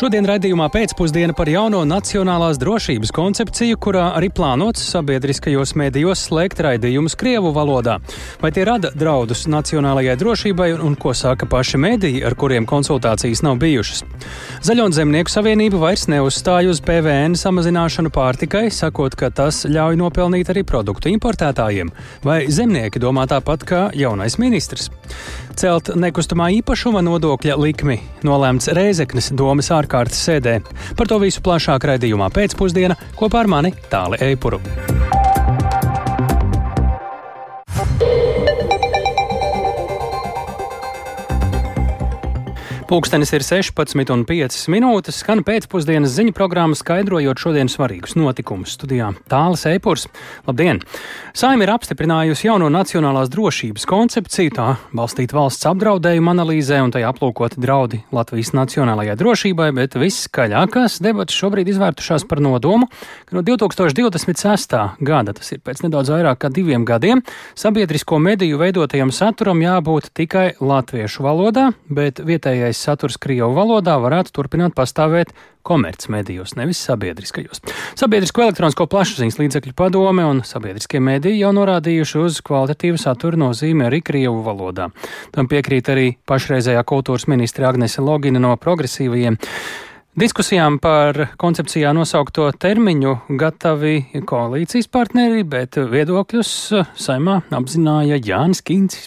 [0.00, 7.18] Šodien raidījumā pēcpusdiena par jauno nacionālās drošības koncepciju, kurā arī plānots sabiedriskajos mēdījos slēgt raidījumus
[7.20, 7.98] Krievu valodā.
[8.40, 13.58] Vai tie rada draudus nacionālajai drošībai un ko saka paši mēdīji, ar kuriem konsultācijas nav
[13.60, 14.00] bijušas?
[14.64, 20.48] Zaļo un zemnieku savienība vairs neuzstāj uz PVN samazināšanu pārtikai, sakot, ka tas ļauj nopelnīt
[20.48, 21.92] arī produktu importētājiem.
[22.24, 24.88] Vai zemnieki domā tāpat kā jaunais ministrs?
[25.60, 30.60] Celt nekustamā īpašuma nodokļa likmi nolēmts Rēzeknes domas ārkārtas sēdē.
[30.96, 34.62] Par to visu plašāk raidījumā pēcpusdienā kopā ar mani Tāli Eipuru.
[42.90, 48.72] Pūkstens ir 16,5 minūtes, skan pēcpusdienas ziņu programma, skaidrojot šodienas svarīgus notikumus.
[48.74, 50.08] Studijā Tāls Eipurs.
[50.48, 50.80] Labdien!
[51.30, 57.54] Saima ir apstiprinājusi jauno nacionālās drošības koncepciju, tā balstīt valsts apdraudējuma analīzē un tajā aplūkot
[57.62, 62.90] draudi Latvijas nacionālajai drošībai, bet viskaļākās debatas šobrīd izvērtušās par nodomu,
[63.30, 64.76] ka no 2026.
[64.98, 67.22] gada, tas ir pēc nedaudz vairāk kā diviem gadiem,
[67.54, 74.74] sabiedrisko mediju veidotajam saturam jābūt tikai latviešu valodā, bet vietējais saturs Krievu valodā varētu turpināt
[74.76, 75.34] pastāvēt
[75.66, 77.60] komercmedijos, nevis sabiedriskajos.
[78.00, 84.00] Sabiedrisko elektronisko plašsaziņas līdzekļu padome un sabiedriskie mediji jau norādījuši uz kvalitatīvu satura nozīmi arī
[84.04, 84.88] Krievu valodā.
[85.36, 89.38] Tam piekrīt arī pašreizējā kultūras ministra Agnese Logina no progresīvajiem.
[90.20, 96.50] Diskusijām par koncepcijā nosaukto termiņu gatavi koalīcijas partneri, bet viedokļus
[96.98, 99.06] saimā apzināja Jānis Kīncis.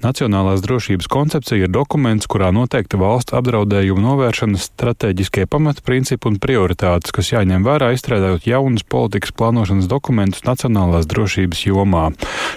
[0.00, 7.28] Nacionālās drošības koncepcija ir dokuments, kurā noteikti valsts apdraudējumu novēršanas strateģiskie pamatprincipi un prioritātes, kas
[7.34, 12.06] jāņem vērā izstrādājot jaunus politikas plānošanas dokumentus nacionālās drošības jomā.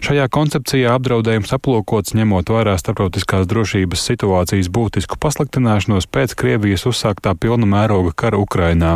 [0.07, 7.67] Šajā koncepcijā apdraudējums aplūkots ņemot vērā starptautiskās drošības situācijas būtisku pasliktināšanos pēc Krievijas uzsāktā pilna
[7.67, 8.93] mēroga kara Ukrainā.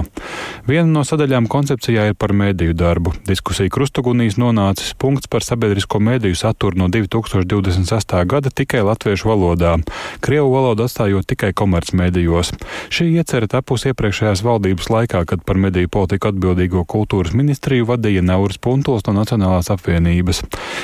[0.72, 3.18] Viena no sadaļām koncepcijā ir par mēdīju darbu.
[3.28, 8.16] Diskusija krustugunīs nonācis punkts par sabiedrisko mēdīju saturu no 2026.
[8.24, 9.76] gada gada tikai latviešu valodā,
[10.22, 12.54] krievu valodu atstājot tikai komercmedijos.
[12.94, 18.62] Šī iecerē tapusi iepriekšējās valdības laikā, kad par mediju politiku atbildīgo kultūras ministriju vadīja Nauris
[18.62, 20.44] Puntuls no Nacionālās apvienības.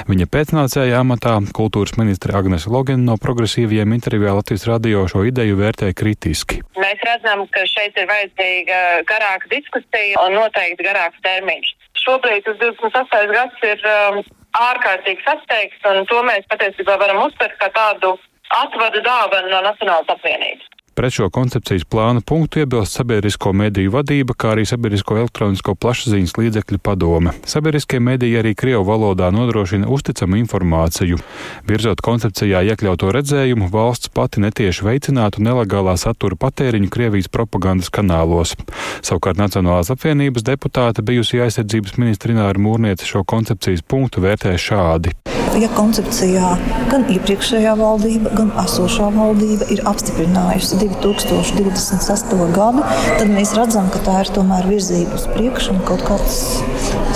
[0.09, 5.93] Viņa pēcnācēja amatā kultūras ministra Agnes Logina no progresīviem intervijā Latvijas radio šo ideju vērtē
[5.93, 6.63] kritiski.
[6.79, 11.75] Mēs redzam, ka šeit ir vajadzīga garāka diskusija un noteikti garāks termiņš.
[12.03, 13.35] Šobrīd tas 28.
[13.37, 14.23] gads ir um,
[14.59, 18.15] ārkārtīgi sasteigts, un to mēs patiesībā varam uztvert kā tādu
[18.53, 20.72] atvadu dāvanu no Nacionālas apvienības.
[20.93, 26.77] Pret šo koncepcijas plānu punktu iebilst sabiedrisko mediju vadība, kā arī sabiedrisko elektronisko plašsaziņas līdzekļu
[26.85, 27.33] padome.
[27.49, 31.17] Sabiedriskie mediji arī Krievu valodā nodrošina uzticamu informāciju.
[31.65, 38.53] Virzot koncepcijā iekļauto redzējumu, valsts pati netieši veicinātu nelegālā satura patēriņu Krievijas propagandas kanālos.
[39.01, 45.17] Savukārt Nacionālās apvienības deputāte bijusi aizsardzības ministra Ināra Mūrniece šo koncepcijas punktu vērtē šādi.
[45.53, 46.47] Ja koncepcijā
[46.89, 52.47] gan iepriekšējā valdība, gan esošā valdība ir apstiprinājusi 2028.
[52.55, 52.81] gadu,
[53.19, 56.39] tad mēs redzam, ka tā ir tomēr virzība uz priekšu un kaut kāds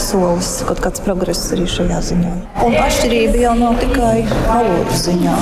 [0.02, 2.36] solis, kaut kāds progress arī šajā ziņā.
[2.68, 5.40] Un atšķirība jau nav tikai valodas ziņā.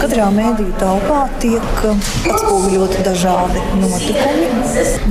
[0.00, 4.48] Katrā mēdīju telpā tiek atspoguļoti dažādi notikumi,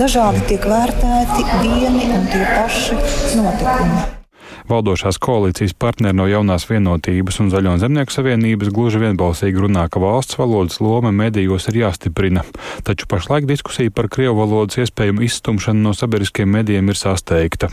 [0.01, 2.99] dažādi tiek vērtēti vieni un tie paši
[3.37, 4.22] notikumi.
[4.69, 10.01] Valdošās koalīcijas partneri no jaunās vienotības un Zaļo un zemnieku savienības gluži vienbalsīgi runā, ka
[10.03, 12.45] valsts valodas loma medijos ir jāstiprina.
[12.87, 17.71] Taču pašlaik diskusija par krievu valodas iespējamu izstumšanu no sabiedriskiem medijiem ir sasteigta.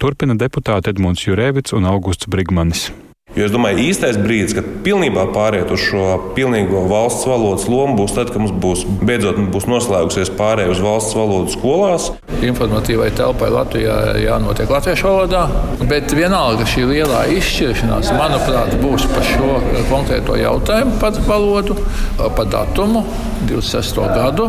[0.00, 2.88] Turpina deputāti Edmunds Jurēvits un Augusts Brigmanis.
[3.34, 6.04] Jo es domāju, īstais brīdis, kad pilnībā pāriet uz šo
[6.36, 11.16] pilnīgo valsts valodas lomu, būs tad, kad mums būs beidzot būs noslēgusies pārējai uz valsts
[11.18, 12.06] valodu skolās.
[12.46, 15.42] Informatīvai telpai Latvijā jānotiek latviešu valodā,
[15.90, 19.58] bet vienalga šī lielā izšķiršanās, manuprāt, būs par šo
[19.90, 21.78] konkrēto jautājumu, par valodu,
[22.22, 23.02] par datumu,
[23.50, 24.02] 26.
[24.14, 24.46] gadu,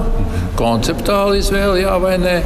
[0.61, 2.37] konceptuāli izvēle jā vai nē.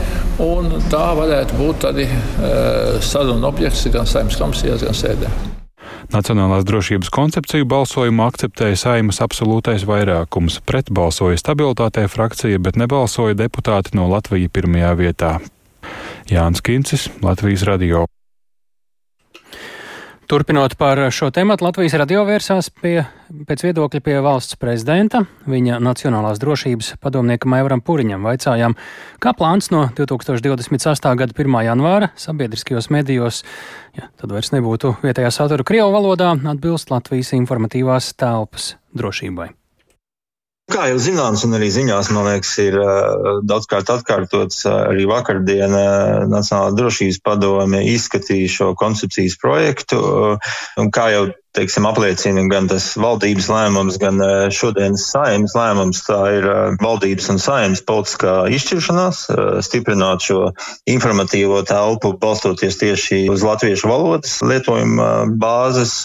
[0.88, 2.56] Tā varētu būt arī e,
[3.03, 5.58] saruna objekts gan saimnes komisijās, gan sēdē.
[6.09, 10.57] Nacionālās drošības koncepciju balsojumu akceptēja saimas absolūtais vairākums.
[10.65, 15.33] Pret balsoja stabilitātē frakcija, bet nebalsoja deputāti no Latvijas pirmajā vietā.
[16.29, 18.07] Jānis Kincis, Latvijas radio.
[20.30, 23.00] Turpinot par šo tēmu, Latvijas radio vērsās pie,
[23.50, 28.78] pēc viedokļa pie valsts prezidenta, viņa nacionālās drošības padomniekam Aivaram Puriņam vaicājām,
[29.18, 31.18] kā plāns no 2028.
[31.18, 31.60] gada 1.
[31.72, 33.42] janvāra sabiedriskajos medijos,
[33.98, 39.56] ja tad vairs nebūtu vietējā satura Krievu valodā, atbilst Latvijas informatīvās telpas drošībai.
[40.69, 42.77] Kā jau zināms, un arī ziņās, man liekas, ir
[43.50, 45.74] daudzkārt atkārtots, arī vakardien
[46.30, 50.01] Nacionālā drošības padome izskatīja šo koncepcijas projektu.
[50.94, 51.24] Kā jau
[51.59, 56.03] teiksim, apliecina gan tas valdības lēmums, gan eh, šodienas saimnes lēmums.
[56.07, 60.53] Tā ir eh, valdības un saimnes politiskā izšķiršanās, eh, stiprināt šo
[60.89, 65.09] informatīvo telpu, balstoties tieši uz latviešu valodas lietojuma
[65.39, 66.01] bāzes.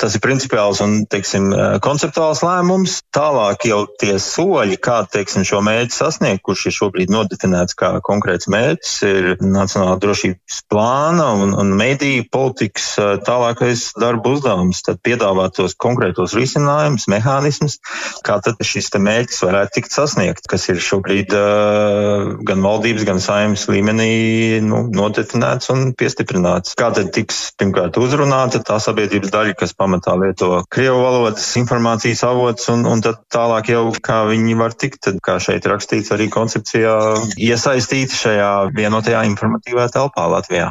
[0.00, 1.50] Tas ir principiāls un teiksim,
[1.84, 3.00] konceptuāls lēmums.
[3.14, 8.48] Tālāk jau tie soļi, kā teiksim, šo mērķi sasniegt, kurš ir šobrīd nodefinēts kā konkrēts
[8.52, 12.94] mērķis, ir Nacionālā drošības plāna un, un mediju politikas
[13.26, 17.78] tālākais darba uzdevums tad piedāvāt tos konkrētos risinājumus, mehānismus,
[18.26, 23.66] kā tad šis mērķis varētu tikt sasniegts, kas ir šobrīd uh, gan valdības, gan saimnes
[23.70, 26.76] līmenī nu, nodefinēts un piestiprināts.
[26.78, 32.68] Kā tad tiks pirmkārt uzrunāta tā sabiedrības daļa, kas pamatā lieto krievu valodas informācijas avots,
[32.72, 36.94] un, un tad tālāk jau kā viņi var tikt, tad kā šeit rakstīts arī koncepcijā,
[37.40, 40.70] iesaistīti šajā vienotajā informatīvajā telpā Latvijā.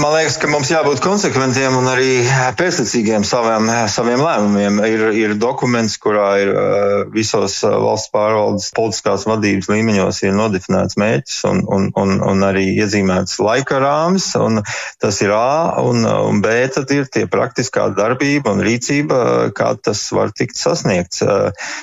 [0.00, 2.10] Man liekas, ka mums jābūt konsekventiem un arī
[2.58, 4.80] pēctecīgiem savā savām, eh, saviem lēmumiem.
[4.86, 10.96] Ir, ir dokuments, kurā ir uh, visos uh, valsts pārvaldes politiskās vadības līmeņos ir nodefinēts
[10.96, 14.32] mērķis un, un, un, un arī iezīmēts laika rāmis.
[15.02, 20.04] Tas ir A, un, un B tad ir tie praktiskā darbība un rīcība, kā tas
[20.12, 21.22] var tikt sasniegts.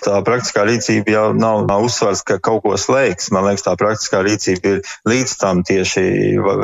[0.05, 3.29] Tā praktiskā rīcība jau nav, nav uzsvars, ka kaut ko slēgs.
[3.35, 6.05] Man liekas, tā praktiskā rīcība ir līdz tam tieši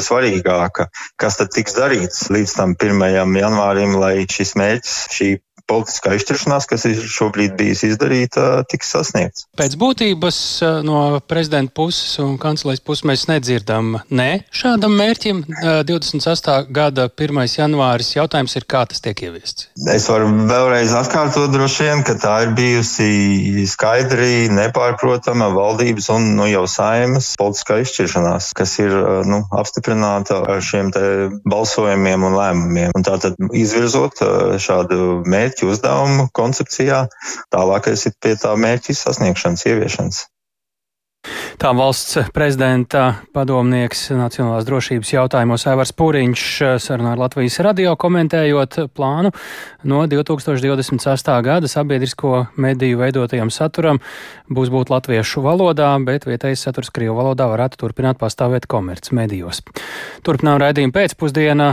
[0.01, 0.89] svarīgāka,
[1.21, 3.37] kas tad tiks darīts līdz tam 1.
[3.41, 5.29] janvārim, lai šis mērķis šī
[5.69, 9.47] politiskā izšķiršanās, kas ir šobrīd bijis izdarīta, tiks sasniegts.
[9.57, 15.43] Pēc būtības eh, no prezidenta puses un kancelejas puses mēs nedzirdam ne šādam mērķim.
[15.89, 16.53] 28.
[16.55, 17.41] Eh, gada 1.
[17.57, 19.69] janvāris jautājums ir, kā tas tiek ieviests.
[19.93, 26.47] Es varu vēlreiz atkārtot droši vien, ka tā ir bijusi skaidri, nepārprotama valdības un nu,
[26.51, 30.93] jau saimas politiskā izšķiršanās, kas ir eh, nu, apstiprināta ar šiem
[31.49, 32.93] balsojumiem un lēmumiem.
[32.95, 34.21] Un tātad izvirzot
[34.61, 37.07] šādu mērķi mērķu uzdevumu koncepcijā,
[37.51, 40.25] tālākais ir pie tā mērķa sasniegšanas, ieviešanas.
[41.57, 46.43] Tā valsts prezidenta padomnieks nacionālās drošības jautājumos Aivars Pūriņš
[46.83, 49.31] sarunā ar Latvijas radio komentējot plānu
[49.89, 51.41] no 2028.
[51.41, 53.97] gada sabiedrisko mediju veidotajam saturam
[54.51, 59.63] būs būt latviešu valodā, bet vietējais saturs Krievu valodā varētu turpināt pastāvēt komerc medijos.
[60.21, 61.71] Turpinām raidījumu pēcpusdienā,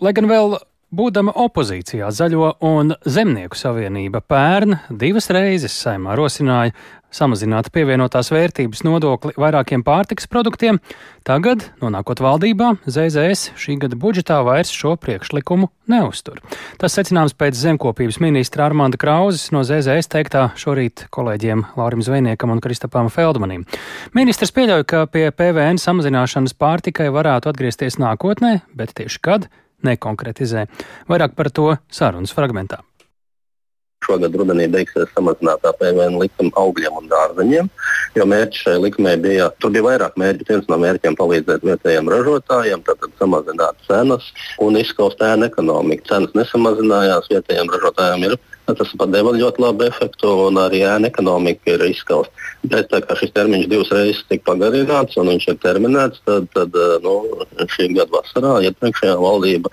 [0.00, 0.56] lai gan vēl
[0.94, 6.76] Būdama opozīcijā Zaļo un Zemnieku savienība pērn divas reizes saimā rosināja
[7.10, 10.78] samazināt pievienotās vērtības nodokli vairākiem pārtiks produktiem,
[11.26, 16.38] tagad, nonākot valdībā, ZZS šī gada budžetā vairs šo priekšlikumu neuztur.
[16.78, 22.62] Tas secināms pēc zemkopības ministra Armanda Krauzes no ZZS teiktā šorīt kolēģiem Laurim Zvejniekam un
[22.62, 23.66] Kristapam Feldmanim.
[24.14, 29.50] Ministrs pieļauj, ka pie PVN samazināšanas pārtikai varētu atgriezties nākotnē, bet tieši kad?
[29.84, 30.66] Nekonkretizē.
[31.10, 32.82] Vairāk par to sarunas fragmentā.
[34.06, 37.70] Šogad rudenī beigsies samazinātā PVN likuma augļiem un dārzeņiem,
[38.14, 40.46] jo mērķis šai likumai bija, tur bija vairāk mērķu.
[40.50, 44.28] Viens no mērķiem palīdzēt vietējiem ražotājiem, tad samazināt cenas
[44.62, 46.06] un izskaust ēnu ekonomiku.
[46.12, 51.76] Cenas nesamazinājās, vietējiem ražotājiem ir Tas pat deva ļoti labu efektu, un arī ēna ekonomika
[51.76, 52.32] ir izskausta.
[52.66, 56.74] Bet tā kā šis termiņš divas reizes tika pagarināts un viņš ir terminēts, tad, tad
[57.04, 57.14] nu,
[57.76, 59.70] šī gada vasarā iepriekšējā valdība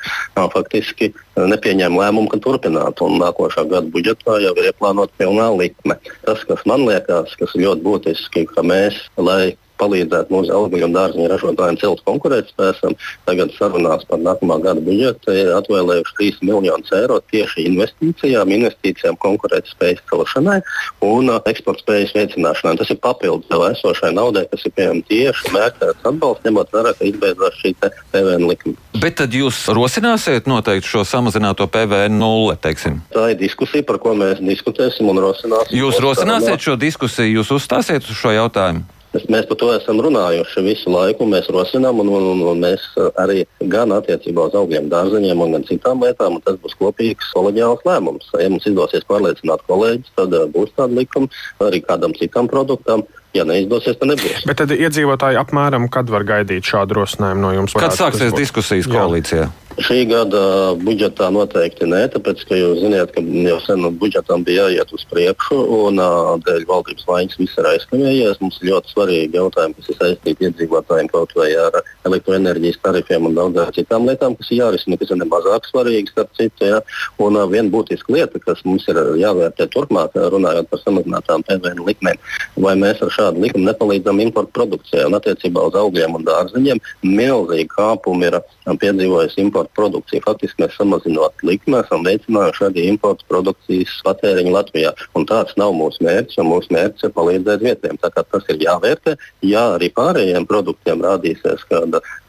[0.53, 3.01] faktiski nepieņēma lēmumu, ka turpināt.
[3.05, 5.97] Un nākošā gada budžetā jau ir ieplānota pilnā likme.
[6.27, 10.95] Tas, kas man liekas, kas ir ļoti būtiski, ka mēs, lai palīdzēt mūsu augļu un
[10.95, 12.93] dārziņu ražotājiem celt konkurētspēju.
[13.27, 20.03] Tagad sarunās par nākamā gada budžetu ir atvēlējuši 3 miljonus eiro tieši investīcijām, investīcijām konkurētspējas
[20.11, 20.59] celšanai
[21.05, 22.77] un uh, eksporta spējas veicināšanai.
[22.79, 27.09] Tas ir papildus jau esošai naudai, kas ir pieejama tieši mērķēts atbalsts, ņemot vērā, ka
[27.09, 28.77] izbeidzās šī PVN likme.
[29.03, 32.99] Bet tad jūs rosināsiet noteikti šo samazināto PVN nulle, teiksim?
[33.13, 35.77] Tā ir diskusija, par ko mēs diskutēsim un rosināsim.
[35.79, 38.83] Jūs rosināsiet šo diskusiju, jūs uzstāsiet uz šo jautājumu?
[39.13, 41.27] Mēs, mēs par to esam runājuši visu laiku.
[41.29, 42.87] Mēs rosinām, un, un, un mēs
[43.21, 46.39] arī gan attiecībā uz augļiem, dārzeņiem, gan citām lietām.
[46.41, 48.31] Tas būs kopīgs kolēģiāls lēmums.
[48.41, 51.29] Ja mums izdosies pārliecināt kolēģis, tad uh, būs tāda likuma
[51.61, 53.05] arī kādam citam produktam.
[53.33, 54.43] Ja neizdosies, tad nebūs.
[54.45, 57.73] Bet tad iedzīvotāji apmēram kad var gaidīt šādu rosinājumu no jums?
[57.77, 59.47] Kad sāksies diskusijas koalīcijā?
[59.47, 59.63] Jā.
[59.81, 64.91] Šī gada budžetā noteikti nē, tāpēc, ka jūs zināt, ka jau sen budžetam bija jāiet
[64.93, 65.97] uz priekšu, un
[66.45, 68.37] dēļ valdības vainas viss ir aizkavējies.
[68.43, 73.37] Mums ir ļoti svarīgi jautājumi, kas ir saistīti iedzīvotājiem kaut vai ar elektroenerģijas tarifiem un
[73.39, 76.69] daudzām citām lietām, kas ir jārisina, kas ir nemazāk svarīgi, starp citu.
[76.69, 76.83] Ja?
[77.25, 82.21] Un viena būtiska lieta, kas mums ir jāvērtē turpmāk, runājot par samazinātām PVN likmēm,
[82.61, 87.69] vai mēs ar šādu likumu nepalīdzam importu produkcijai un attiecībā uz augļiem un dārzeņiem milzīgi
[87.73, 88.39] kāpumi ir
[88.69, 90.21] piedzīvojusi importu importu produkciju.
[90.25, 94.93] Faktiski mēs samazinot likmi, esam veicinājuši arī importu produkcijas patēriņu Latvijā.
[95.15, 97.97] Un tāds nav mūsu mērķis, un mūsu mērķis ir palīdzēt vietējiem.
[98.01, 99.15] Tas ir jāvērtē.
[99.41, 101.83] Ja arī pārējiem produktiem rādīsies, ka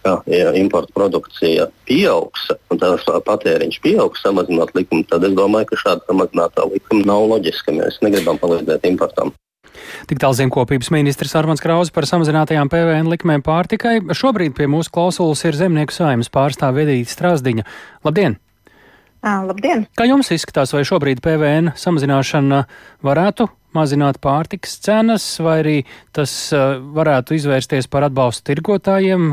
[0.05, 5.81] ka ja importa produkcija pieaugs un tās patēriņš pieaugs, samazinot likumu, tad es domāju, ka
[5.81, 7.73] šāda samazinātā likuma nav loģiska.
[7.73, 9.33] Mēs negribam palīdzēt importam.
[10.11, 13.99] Tik tālu zemkopības ministrs Armāns Krause par samazinātajām PVN likmēm pārtikai.
[14.15, 17.67] Šobrīd pie mūsu klausulas ir zemnieku saimnes pārstāve Vedīta Strāzdiņa.
[18.07, 18.39] Labdien!
[19.25, 19.87] Labdien!
[19.97, 22.65] Kā jums izskatās, vai šobrīd PVN samazināšana
[23.07, 25.77] varētu mazināt pārtikas cenas, vai arī
[26.15, 29.31] tas varētu izvērsties par atbalstu tirgotājiem,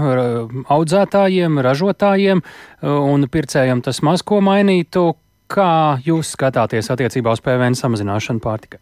[0.72, 2.44] audzētājiem, ražotājiem
[2.88, 5.12] un pircējiem tas maz ko mainītu?
[5.52, 8.80] Kā jūs skatāties attiecībā uz PVN samazināšanu pārtikai?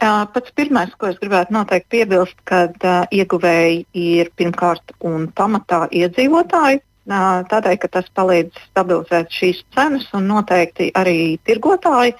[0.00, 6.80] Pats pirmais, ko es gribētu noteikti piebilst, kad uh, ieguvēji ir pirmkārt un pamatā iedzīvotāji.
[7.10, 12.14] Uh, tādēļ, ka tas palīdz stabilizēt šīs cenas, un noteikti arī tirgotāji,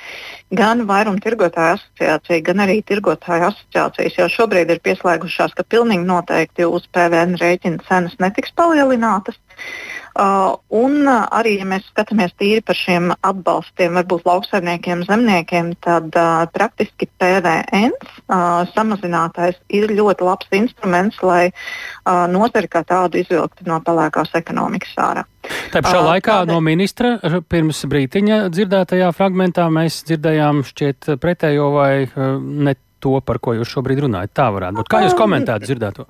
[0.61, 6.89] gan vairumtirgotāju asociācija, gan arī tirgotāju asociācijas jau šobrīd ir pieslēgušās, ka pilnīgi noteikti uz
[6.93, 9.41] PVN rēķina cenas netiks palielinātas.
[9.41, 16.11] Uh, un uh, arī, ja mēs skatāmies tīri par šiem atbalstiem, varbūt lauksaimniekiem, zemniekiem, tad
[16.19, 23.69] uh, praktiski PVN uh, samazinātais ir ļoti labs instruments, lai uh, nozari kā tādu izvilktu
[23.71, 25.27] no pelēkās ekonomikas ārā.
[25.71, 26.53] Tā pašā uh, laikā tādēļ...
[26.53, 27.17] no ministra
[27.49, 33.71] pirms brītiņa dzirdētajā fragmentā mēs dzirdējām šķiet pretējo vai uh, ne to, par ko jūs
[33.73, 34.35] šobrīd runājat.
[34.37, 34.91] Tā varētu būt.
[34.93, 36.07] Kā jūs um, komentētu dzirdēto?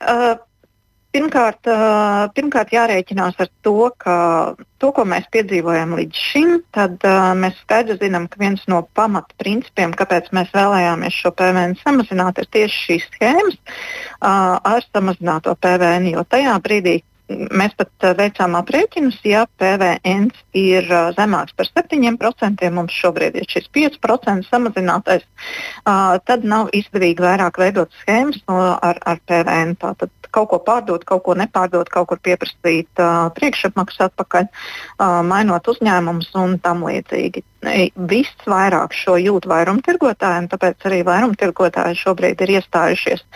[0.00, 0.38] Uh,
[1.10, 1.66] Pirmkārt,
[2.36, 4.14] pirmkārt, jārēķinās ar to, ka
[4.78, 7.02] to, ko mēs piedzīvojam līdz šim, tad
[7.40, 12.84] mēs skaidri zinām, ka viens no pamatprincipiem, kāpēc mēs vēlējāmies šo PVN samazināt, ir tieši
[12.84, 13.58] šīs schēmas
[14.22, 16.12] ar samazināto PVN.
[16.14, 23.38] Jo tajā brīdī, mēs pat veicām aprēķinus, ja PVN ir zemāks par 7%, mums šobrīd
[23.40, 25.26] ir šis 5% samazinātais,
[25.84, 29.76] tad nav izdevīgi vairāk veidot schēmas ar, ar PVN.
[29.80, 33.02] Tātad kaut ko pārdot, kaut ko nepārdot, kaut kur pieprasīt
[33.38, 34.46] priekšapmaksas atpakaļ,
[35.26, 37.44] mainot uzņēmumus un tam līdzīgi.
[38.10, 43.26] Viss vairāk šo jūt vairumtirgotājiem, tāpēc arī vairumtirgotāji šobrīd ir iestājušies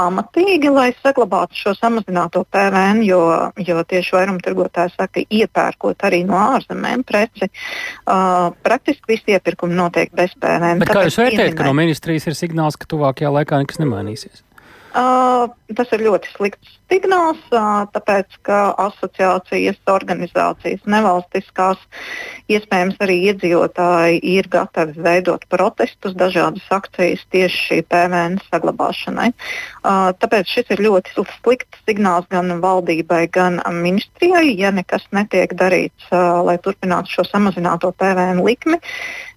[0.00, 3.20] pamatīgi, lai saglabātu šo samazināto PVN, jo,
[3.60, 10.34] jo tieši vairumtirgotāji saka, iepērkot arī no ārzemēm preci, uh, praktiski visi iepirkumi notiek bez
[10.40, 10.82] PVN.
[10.82, 14.44] Bet kā jūs vērtējat, ka no ministrijas ir signāls, ka tuvākajā laikā nekas nemainīsies?
[14.90, 15.46] Uh,
[15.78, 21.78] tas ir ļoti slikts signāls, uh, tāpēc ka asociācijas, organizācijas, nevalstiskās,
[22.50, 29.30] iespējams arī iedzīvotāji ir gatavi veidot protestus, dažādas akcijas tieši šī PVN saglabāšanai.
[29.30, 36.10] Uh, tāpēc šis ir ļoti slikts signāls gan valdībai, gan ministrijai, ja nekas netiek darīts,
[36.10, 38.82] lai turpinātu šo samazināto PVN likmi.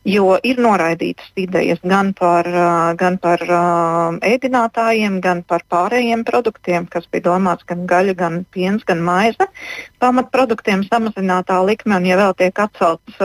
[0.04, 2.48] Jo ir noraidītas idejas gan par,
[3.00, 3.40] gan par
[4.28, 9.48] ēdinātājiem, gan par pārējiem produktiem, kas bija domāts gan gaļa, gan piens, gan maize.
[10.04, 13.16] Pamatproduktiem samazinātā likme, un ja vēl tiek atcelts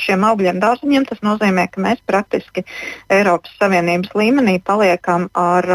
[0.00, 2.64] šiem augļiem dārziņiem, tas nozīmē, ka mēs praktiski
[3.12, 5.68] Eiropas Savienības līmenī paliekam ar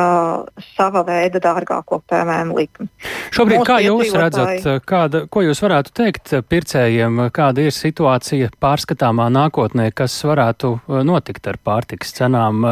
[0.74, 2.90] sava veida dārgāko PVN likmi.
[3.36, 9.30] Šobrīd, Mūsu kā jūs redzat, kāda, ko jūs varētu teikt pircējiem, kāda ir situācija pārskatāmā
[9.34, 10.74] nākotnē, kas varētu
[11.08, 12.66] notikt ar pārtikas cenām,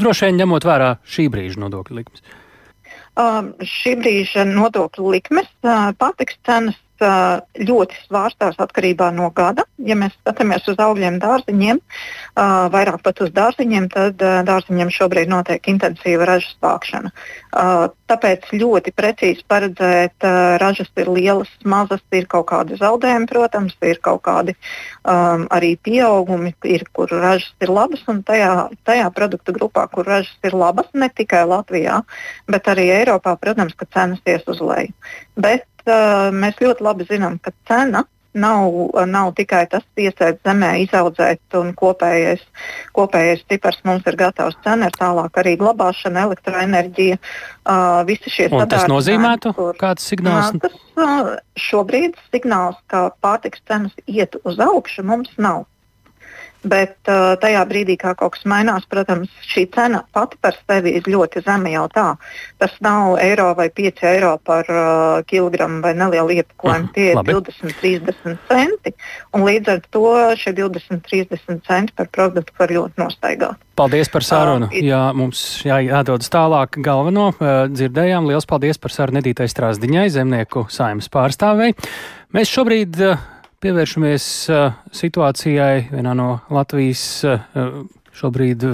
[0.00, 2.22] droši vien ņemot vērā šī brīža nodokļu likmes?
[3.20, 9.64] Um, šī brīža nodokļu likmes, uh, pārtiks cenas ļoti svārstās atkarībā no gada.
[9.80, 11.80] Ja mēs skatāmies uz augļiem, dārziņiem,
[12.74, 17.12] vairāk pat uz dārziņiem, tad dārziņiem šobrīd notiek intensīva ražas vākšana.
[18.10, 20.26] Tāpēc ļoti precīzi paredzēt,
[20.60, 26.52] ražas ir lielas, mazas, ir kaut kādi zaudējumi, protams, ir kaut kādi um, arī pieaugumi,
[26.66, 28.52] ir, kur ražas ir labas, un tajā,
[28.88, 32.02] tajā produktu grupā, kur ražas ir labas, ne tikai Latvijā,
[32.50, 34.94] bet arī Eiropā, protams, ka cenas ies uz leju.
[35.38, 35.66] Bet
[36.36, 38.72] mēs ļoti labi zinām, ka cena Nav,
[39.10, 42.44] nav tikai tas piesēt zemē, izaudzēt un kopējais,
[42.94, 47.18] kopējais cipars mums ir gatavs cena, ir tālāk arī glabāšana, elektroenerģija.
[47.18, 50.54] Uh, visi šie un tas nozīmētu, kur, kāds signāls?
[50.54, 55.66] Uh, tas, uh, šobrīd signāls, ka pārtiks cenas iet uz augšu, mums nav.
[56.60, 61.06] Bet uh, tajā brīdī, kā kaut kas mainās, protams, šī cena pati par sevi ir
[61.08, 62.04] ļoti zema jau tā.
[62.60, 66.92] Tas nav eiro vai 5 eiro par uh, kilogramu vai nelielu iepakojumu.
[66.92, 68.92] Tie ir 20, 30 centi.
[69.32, 70.04] Līdz ar to
[70.36, 73.66] šie 20, 30 centi par produktu var ļoti nostaigāt.
[73.80, 74.68] Paldies par sarunu.
[74.68, 76.76] Uh, Jā, mums jā, jādodas tālāk.
[76.84, 78.28] Galveno uh, dzirdējām.
[78.28, 81.72] Lielas paldies par sarunu Edītai Strāzdiņai, zemnieku saimas pārstāvei.
[82.36, 83.28] Mēs šobrīd uh,
[83.60, 84.24] Pievēršamies
[84.96, 87.02] situācijai vienā no Latvijas
[88.16, 88.64] šobrīd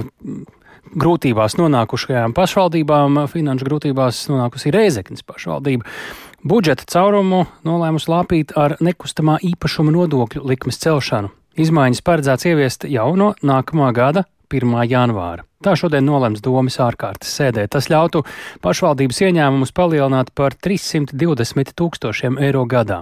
[0.95, 3.19] grūtībās nonākušajām pašvaldībām.
[3.27, 5.83] Finanšu grūtībās nonākusi Rēzeknas pašvaldība.
[6.47, 11.33] Budžeta caurumu nolēmusi lāpīt ar nekustamā īpašuma nodokļu likmes celšanu.
[11.59, 14.73] Izmaiņas paredzēts ieviest jau no nākamā gada 1.
[14.87, 15.43] janvāra.
[15.63, 17.65] Tā šodien nolems domas ārkārtas sēdē.
[17.73, 18.21] Tas ļautu
[18.61, 23.01] pašvaldības ieņēmumus palielināt par 320 tūkstošiem eiro gadā.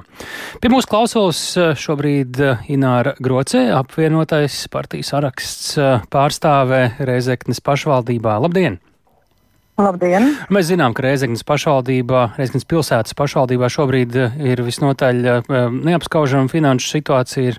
[0.63, 8.39] Pie mūsu klausulas eh, šobrīd eh, Ināra Grocē, apvienotais partijas saraksts eh, pārstāvē Reizeknes pašvaldībā.
[8.47, 8.79] Labdien!
[9.75, 10.29] Labdien!
[10.55, 15.50] Mēs zinām, ka Reizeknas pašvaldībā, Reizeknas pilsētas pašvaldībā šobrīd eh, ir visnotaļ eh,
[15.89, 17.58] neapskaužama finanšu situācija, ir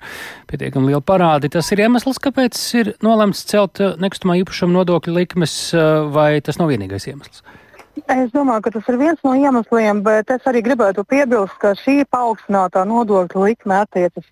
[0.48, 1.50] pietiekami liela parādi.
[1.52, 5.58] Tas ir iemesls, kāpēc ir nolemts celt eh, nekustamā īpašuma nodokļu likmes,
[6.14, 7.44] vai tas nav vienīgais iemesls?
[8.12, 11.98] Es domāju, ka tas ir viens no iemesliem, bet es arī gribētu piebilst, ka šī
[12.08, 14.24] paaugstinātā nodokļa likme attiecas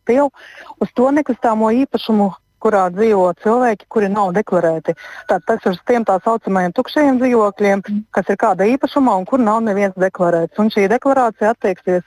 [0.80, 2.32] uz to nekustāmo īpašumu
[2.64, 4.94] kurā dzīvo cilvēki, kuri nav deklarēti.
[5.28, 7.84] Tātad tas ir uz tiem tā saucamajiem tukšajiem dzīvokļiem,
[8.16, 10.56] kas ir kāda īpašumā un kur nav neviens deklarēts.
[10.62, 12.04] Un šī deklarācija attieksies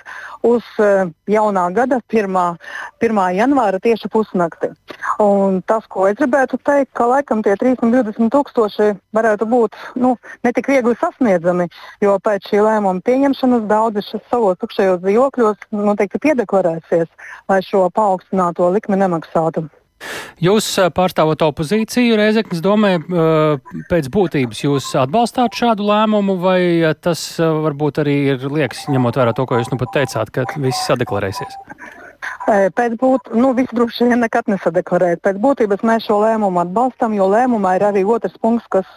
[0.48, 2.40] uz uh, jaunā gada 1.
[3.06, 3.22] 1.
[3.38, 4.72] janvāra tieši pusnakti.
[5.22, 10.54] Un tas, ko es gribētu teikt, ka laikam tie 320 tūkstoši varētu būt nu, ne
[10.56, 11.70] tik viegli sasniedzami,
[12.04, 17.10] jo pēc šī lēmuma pieņemšanas daudzi savos tukšajos dzīvokļos noteikti piedeklarēsies,
[17.50, 19.68] lai šo paaugstināto likmi nemaksātu.
[20.44, 22.92] Jūs pārstāvot opozīciju Reizeknas domē,
[23.90, 26.60] pēc būtības jūs atbalstāt šādu lēmumu, vai
[27.02, 30.84] tas varbūt arī ir liekas, ņemot vērā to, ko jūs nu pat teicāt, ka visi
[30.84, 31.58] sadeklarēsies?
[32.48, 35.20] Pēc būtības, nu, visi droši vien nekad nesadeklarēs.
[35.26, 38.88] Pēc būtības mēs šo lēmumu atbalstam, jo lēmumā ir arī otrs punkts, kas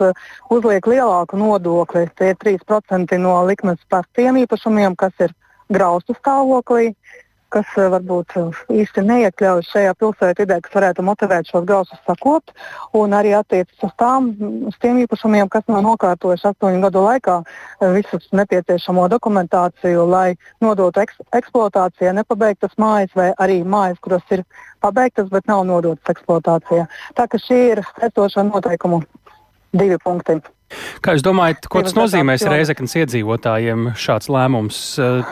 [0.52, 2.06] uzliek lielāku nodokli.
[2.18, 5.34] Tie ir 3% no likmes par tiem īpašumiem, kas ir
[5.72, 6.92] graustu stāvoklī.
[6.92, 7.18] Uh,
[7.52, 12.54] kas eh, varbūt eh, īsti neiekļaujas šajā pilsētvidē, kas varētu motivēt šos gausus sakopt,
[12.96, 14.30] un arī attiecas uz, tām,
[14.70, 20.28] uz tiem īpašumiem, kas nav nokārtojuši astoņu gadu laikā eh, visu nepieciešamo dokumentāciju, lai
[20.64, 24.46] nodotu eks eksploatācijai nepabeigtas mājas vai arī mājas, kuras ir
[24.84, 26.86] pabeigtas, bet nav nodotas eksploatācijā.
[27.18, 29.02] Tā ka šī ir esošā noteikumu
[29.76, 30.40] divi punkti.
[31.02, 34.78] Kā jūs domājat, ko tas nozīmēs Reizeknas iedzīvotājiem šāds lēmums?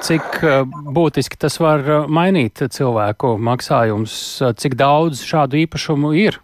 [0.06, 0.60] Cik eh,
[0.98, 4.18] būtiski tas var eh, mainīt cilvēku maksājumus?
[4.58, 6.40] Cik daudz šādu īpašumu ir?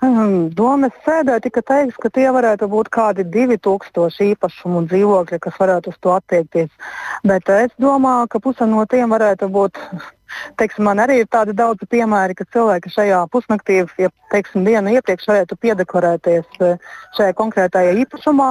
[0.00, 5.92] Mm, domas sēdē tika teikts, ka tie varētu būt kādi 2000 īpašumu dzīvokļi, kas varētu
[5.92, 6.70] uz to attiekties.
[7.26, 9.76] Bet es domāju, ka puse no tiem varētu būt
[10.60, 15.28] Teiksim, man arī ir tādi daudzi piemēri, ka cilvēki šajā pusnaktī, ja teiksim, dienu iepriekš
[15.30, 16.70] varētu piedeklarēties e,
[17.18, 18.48] šajā konkrētajā īpašumā,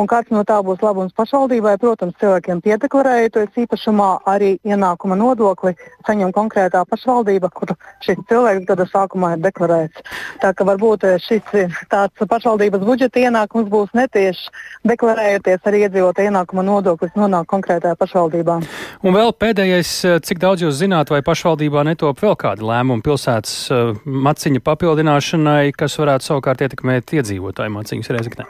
[0.00, 1.76] un kāds no tā būs labums pašvaldībai.
[1.82, 5.74] Protams, cilvēkiem piedeklarējoties īpašumā arī ienākuma nodokli
[6.06, 10.04] saņem konkrētā pašvaldība, kur šis cilvēks gada sākumā ir deklarēts.
[10.42, 14.52] Tā ka varbūt e, šis tāds pašvaldības budžeta ienākums būs netieši
[14.88, 18.58] deklarējoties arī iedzīvotāju ienākuma nodoklis nonāk konkrētajā pašvaldībā.
[19.02, 23.02] Un vēl pēdējais, e, cik daudz jūs zināt, vai vai pašvaldībā netop vēl kādi lēmumi
[23.06, 28.46] pilsētas uh, maciņa papildināšanai, kas varētu savukārt ietekmēt iedzīvotāju maciņas reizeknē?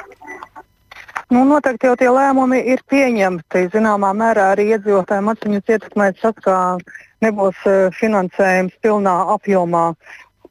[1.32, 3.68] Nu, noteikti jau tie lēmumi ir pieņemti.
[3.72, 6.56] Zināmā mērā arī iedzīvotāju maciņus ietekmēt tas, ka
[7.24, 9.92] nebūs uh, finansējums pilnā apjomā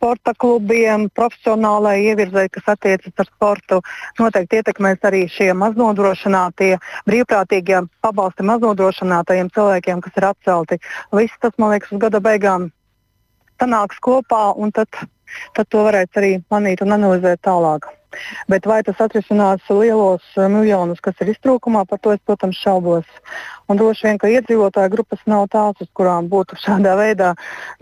[0.01, 3.77] sporta klubiem, profesionālai ievirzēji, kas attiecas ar sportu.
[4.17, 6.71] Noteikti ietekmēs arī šie maznodrošinātie,
[7.05, 10.81] brīvprātīgie pabalsti maznodrošinātajiem cilvēkiem, kas ir atcelti.
[11.13, 12.71] Viss tas, man liekas, uz gada beigām
[13.61, 14.89] sanāks kopā un tad,
[15.53, 17.85] tad to varēs arī manīt un analizēt tālāk.
[18.52, 23.08] Bet vai tas atrisinās lielos eh, miljonus, kas ir iztrūkumā, par to es, protams, šaubos.
[23.71, 27.34] Un droši vien, ka iedzīvotāju grupas nav tās, uz kurām būtu šādā veidā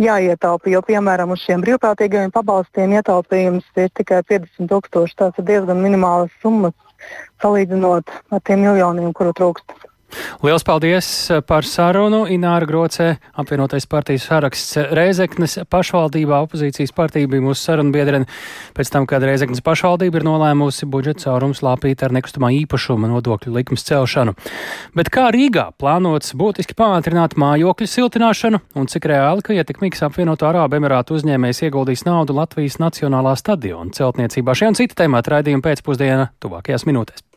[0.02, 0.70] jāietaupa.
[0.74, 5.20] Jo, piemēram, uz šiem brīvprātīgajiem pabalstiem ietaupījums ir tikai 50 tūkstoši.
[5.24, 6.78] Tas ir diezgan minimālas summas
[7.42, 9.89] salīdzinot ar tiem miljoniem, kuru trūkst.
[10.46, 11.08] Liels paldies
[11.48, 12.24] par sarunu.
[12.32, 18.28] Ināra Grocē, apvienotais partijas saraksts Reizeknes pašvaldībā, opozīcijas partija bija mūsu sarunu biedrene.
[18.78, 23.86] Pēc tam, kad Reizeknes pašvaldība ir nolēmusi budžeta caurums lāpīt ar nekustamā īpašuma nodokļu likums
[23.90, 24.36] celšanu.
[24.98, 30.80] Bet kā Rīgā plānots būtiski pātrināt mājokļu siltināšanu un cik reāli, ka ietekmīgs apvienoto Arābu
[30.80, 34.58] Emirātu uzņēmējs ieguldīs naudu Latvijas Nacionālā stadiona celtniecībā.
[34.58, 37.29] Šie un citi temati raidījuma pēcpusdiena tuvākajās minūtēs.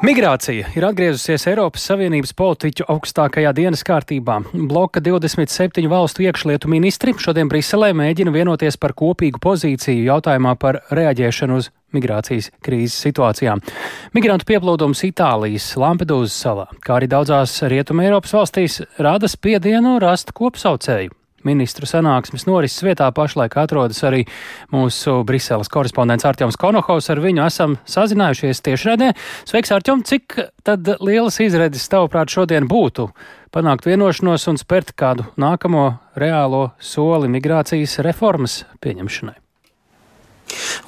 [0.00, 4.38] Migrācija ir atgriezusies Eiropas Savienības politiķu augstākajā dienas kārtībā.
[4.70, 11.60] Bloka 27 valstu iekšlietu ministri šodien Briselē mēģina vienoties par kopīgu pozīciju jautājumā par reaģēšanu
[11.60, 13.60] uz migrācijas krīzes situācijām.
[14.16, 21.19] Migrantu pieplūdums Itālijas Lampedūzas salā, kā arī daudzās Rietuma Eiropas valstīs, rada spiedienu rast kopsaucēju.
[21.46, 24.26] Ministru sanāksmes norises vietā pašlaik atrodas arī
[24.74, 27.10] mūsu Briseles korespondents Artjoms Konohovs.
[27.12, 29.12] Ar viņu esam sazinājušies tiešraidē.
[29.48, 30.04] Sveiks, Artjom!
[30.04, 33.08] Cik tad lielas izredzes tavuprāt šodien būtu
[33.54, 35.86] panākt vienošanos un spērt kādu nākamo
[36.20, 39.38] reālo soli migrācijas reformas pieņemšanai?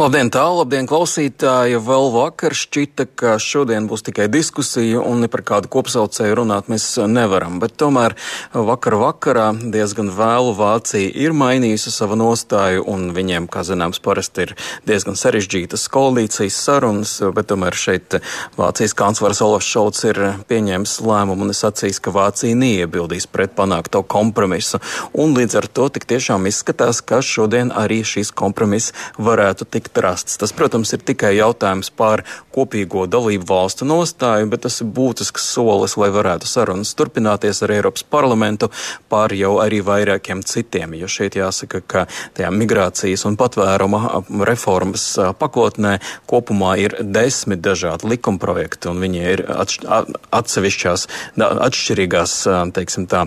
[0.01, 1.77] Labdien, tālu, labdien, klausītāji!
[1.85, 6.87] Vēl vakar šķita, ka šodien būs tikai diskusija un ne par kādu kopsaucēju runāt mēs
[7.07, 7.59] nevaram.
[7.63, 8.17] Bet tomēr
[8.53, 14.55] vakar vakarā diezgan vēlu Vācija ir mainījusi savu nostāju un viņiem, kā zināms, parasti ir
[14.89, 18.19] diezgan sarežģītas koalīcijas sarunas, bet tomēr šeit
[18.57, 24.81] Vācijas kanclers Olafs Šolts ir pieņēmis lēmumu un sacījis, ka Vācija neiebildīs pret panākto kompromisu.
[25.13, 29.99] Un līdz ar to tik tiešām izskatās, ka šodien arī šīs kompromiss varētu tikt tikt
[30.03, 30.37] rasts.
[30.39, 35.97] Tas, protams, ir tikai jautājums par kopīgo dalību valstu nostāju, bet tas ir būtisks solis,
[35.97, 38.71] lai varētu sarunas turpināties ar Eiropas parlamentu
[39.09, 40.95] par jau arī vairākiem citiem.
[40.95, 45.07] Jo šeit jāsaka, ka tajā migrācijas un patvēruma reformas
[45.39, 45.99] pakotnē
[46.31, 51.07] kopumā ir desmit dažādi likumprojekti, un viņi ir atsevišķās,
[51.43, 52.37] atšķirīgās,
[52.77, 53.27] teiksim tā,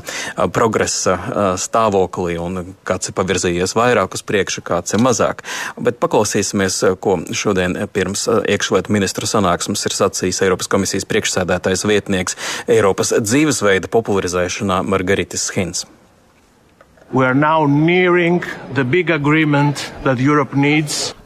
[0.55, 1.17] progresa
[1.61, 5.43] stāvoklī, un kāds ir pavirzījies vairāk uz priekšu, kāds ir mazāk.
[5.75, 10.69] Bet paklausīsimies Klausīsimies, eh, ko šodien eh, pirms eh, iekšlietu ministru sanāksmes ir sacījis Eiropas
[10.71, 12.37] komisijas priekšsēdētājs vietnieks
[12.71, 15.83] Eiropas dzīvesveida popularizēšanā Margaritis Hins.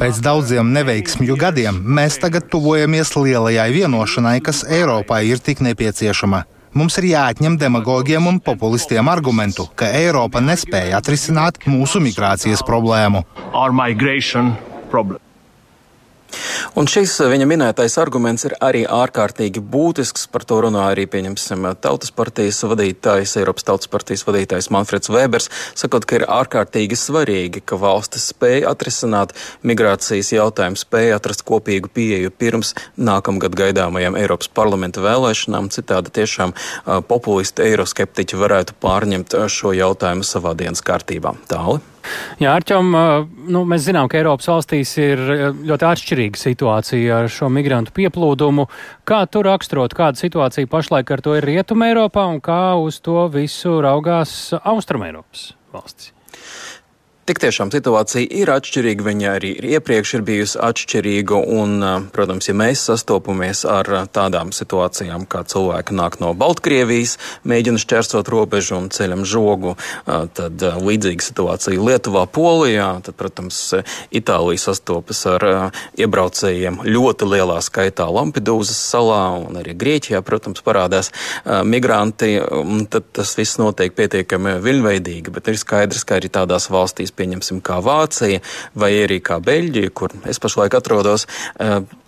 [0.01, 6.47] Pēc daudziem neveiksmju gadiem mēs tagad tuvojamies lielajai vienošanai, kas Eiropai ir tik nepieciešama.
[6.73, 13.23] Mums ir jāatņem demagogiem un populistiem argumentu, ka Eiropa nespēja atrisināt mūsu migrācijas problēmu
[14.91, 15.23] problem.
[16.77, 20.27] Un šis eh, viņa minētais arguments ir arī ārkārtīgi būtisks.
[20.31, 25.49] Par to runā arī, pieņemsim, Tautas partijas vadītājs, Eiropas Tautas partijas vadītājs Manfreds Vēbers,
[25.79, 29.33] sakot, ka ir ārkārtīgi svarīgi, ka valstis spēja atrisināt
[29.65, 35.71] migrācijas jautājumu, spēja atrast kopīgu pieeju pirms nākamgad gaidāmajām Eiropas parlamenta vēlēšanām.
[35.73, 41.35] Citādi tiešām uh, populisti, eiroskeptiķi varētu pārņemt šo jautājumu savā dienas kārtībā.
[41.49, 41.81] Tāli.
[42.39, 42.91] Jā, Arčom,
[43.51, 45.21] nu, mēs zinām, ka Eiropas valstīs ir
[45.67, 48.67] ļoti atšķirīga situācija ar šo migrantu pieplūdumu.
[49.09, 53.27] Kā tu raksturot, kāda situācija pašlaik ar to ir Rietuma Eiropā un kā uz to
[53.33, 56.13] visu raugās Austrum Eiropas valstis?
[57.29, 61.75] Tik tiešām situācija ir atšķirīga, viņa arī iepriekš ir bijusi atšķirīga, un,
[62.09, 68.79] protams, ja mēs sastopamies ar tādām situācijām, kā cilvēki nāk no Baltkrievijas, mēģina šķērsot robežu
[68.79, 69.75] un ceļam žogu,
[70.07, 73.61] tad līdzīga situācija Lietuvā, Polijā, tad, protams,
[74.09, 75.45] Itālija sastopas ar
[76.01, 81.13] iebraucējiem ļoti lielā skaitā Lampedūzas salā, un arī Grieķijā, protams, parādās
[81.45, 82.39] migranti,
[82.89, 87.79] tad tas viss notiek pietiekami viļņveidīgi, bet ir skaidrs, ka arī tādās valstīs pieņemsim, kā
[87.83, 88.41] Vācija
[88.79, 91.27] vai arī kā Beļģija, kur es pašlaik atrodos,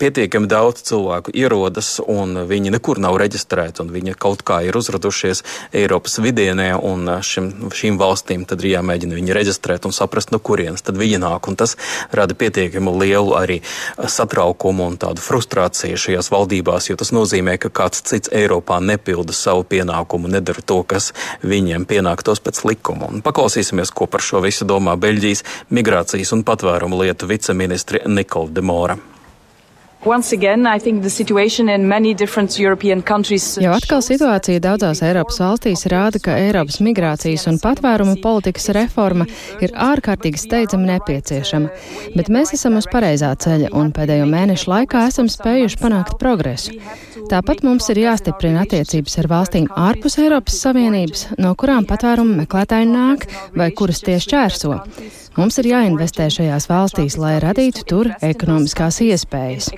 [0.02, 5.44] pietiekami daudz cilvēku ierodas un viņi nekur nav reģistrēti un viņi kaut kā ir uzradušies
[5.76, 10.84] Eiropas vidienē un šim, šīm valstīm tad ir jāmēģina viņi reģistrēt un saprast, no kurienes
[10.84, 11.48] tad viņi nāk.
[11.48, 11.76] Un tas
[12.14, 13.58] rada pietiekami lielu arī
[13.98, 19.66] satraukumu un tādu frustrāciju šajās valdībās, jo tas nozīmē, ka kāds cits Eiropā nepilda savu
[19.68, 23.10] pienākumu, nedara to, kas viņiem pienāktos pēc likuma.
[23.12, 28.98] Un paklausīsimies, ko par šo visu domā Beļģijas migrācijas un patvērumu lietu viceministri Nikola Demora.
[30.02, 30.66] Again,
[33.06, 33.44] countries...
[33.62, 39.28] Jau atkal situācija daudzās Eiropas valstīs rāda, ka Eiropas migrācijas un patvērumu politikas reforma
[39.62, 41.70] ir ārkārtīgi steidzami nepieciešama,
[42.16, 46.74] bet mēs esam uz pareizā ceļa un pēdējo mēnešu laikā esam spējuši panākt progresu.
[47.30, 53.30] Tāpat mums ir jāstiprina attiecības ar valstīm ārpus Eiropas Savienības, no kurām patvērumu meklētāji nāk
[53.54, 54.80] vai kuras tieši čērso.
[55.32, 59.70] Mums ir jāinvestē šajās valstīs, lai radītu tur ekonomiskās iespējas.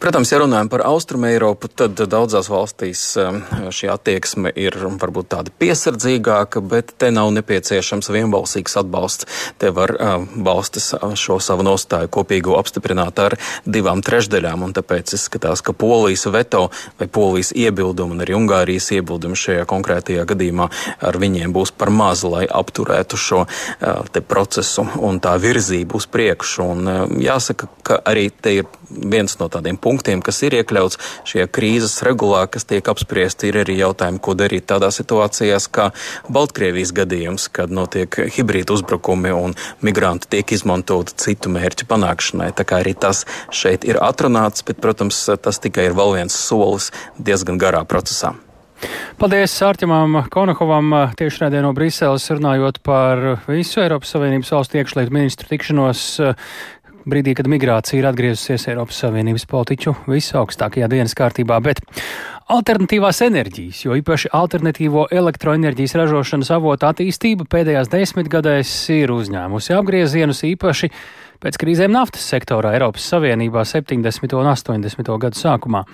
[0.00, 3.40] Protams, ja runājam par Austrumu Eiropu, tad daudzās valstīs um,
[3.74, 9.28] šī attieksme ir varbūt tāda piesardzīgāka, bet te nav nepieciešams vienbalsīgs atbalsts.
[9.60, 15.14] Te var um, valstis uh, šo savu nostāju kopīgo apstiprināt ar divām trešdaļām, un tāpēc
[15.18, 16.68] izskatās, ka Polijas veto
[17.00, 20.68] vai Polijas iebildumi un arī Ungārijas iebildumi šajā konkrētajā gadījumā
[21.02, 26.68] ar viņiem būs par mazu, lai apturētu šo uh, procesu un tā virzību uz priekšu.
[26.74, 31.48] Un, um, jāsaka, ka arī te ir viens no tādiem punktiem, kas ir iekļauts šajā
[31.52, 35.90] krīzes regulā, kas tiek apspriesti, ir arī jautājumi, ko darīt tādās situācijās kā
[36.32, 42.52] Baltkrievijas gadījums, kad notiek hibrīda uzbrukumi un migranti tiek izmantoti citu mērķu panākšanai.
[42.56, 46.92] Tā kā arī tas šeit ir atrunāts, bet, protams, tas tikai ir vēl viens solis
[47.18, 48.34] diezgan garā procesā.
[49.20, 55.50] Paldies Ārķimam Konakovam tieši rādē no Briseles runājot par visu Eiropas Savienības valstu iekšlietu ministru
[55.52, 56.02] tikšanos
[57.08, 61.82] brīdī, kad migrācija ir atgriezusies Eiropas Savienības politiķu visaugstākajā dienas kārtībā, bet
[62.52, 70.90] alternatīvās enerģijas, jo īpaši alternatīvo elektroenerģijas ražošanas avotu attīstība pēdējās desmitgadēs ir uzņēmusi apgriezienus īpaši
[71.42, 74.36] pēc krīzēm naftas sektorā Eiropas Savienībā 70.
[74.38, 75.14] un 80.
[75.26, 75.84] gadu sākumā.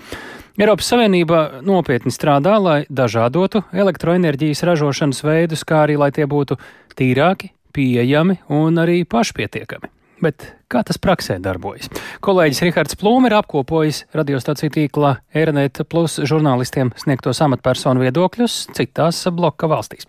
[0.59, 6.59] Eiropas Savienība nopietni strādā, lai dažādotu elektroenerģijas ražošanas veidus, kā arī lai tie būtu
[6.99, 9.98] tīrāki, pieejami un arī pašpietiekami.
[10.23, 11.87] Bet kā tas praksē darbojas?
[12.25, 19.69] Kolēģis Rihards Plūme ir apkopojis radiostaciju tīkla Eironet plus žurnālistiem sniegtos amatpersonu viedokļus citās bloka
[19.71, 20.07] valstīs.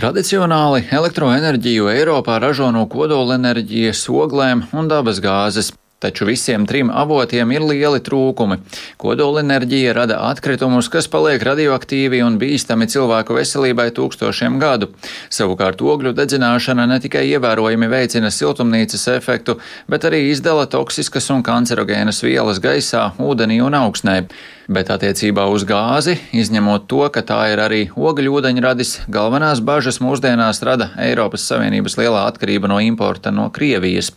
[0.00, 5.72] Tradicionāli elektroenerģiju Eiropā ražo no kodolenerģijas, oglēm un dabas gāzes.
[6.00, 8.56] Taču visiem trim avotiem ir lieli trūkumi.
[9.02, 14.88] Kodolenerģija rada atkritumus, kas paliek radioaktīvi un bīstami cilvēku veselībai tūkstošiem gadu.
[15.28, 19.58] Savukārt ogļu dedzināšana ne tikai ievērojami veicina siltumnīcas efektu,
[19.92, 24.22] bet arī izdala toksiskas un kancerogēnas vielas gaisā, ūdenī un augsnē.
[24.70, 30.92] Bet attiecībā uz gāzi, izņemot to, ka tā ir arī ogļūdeņradis, galvenās bažas mūsdienās rada
[31.02, 34.12] Eiropas Savienības lielā atkarība no importa no Krievijas.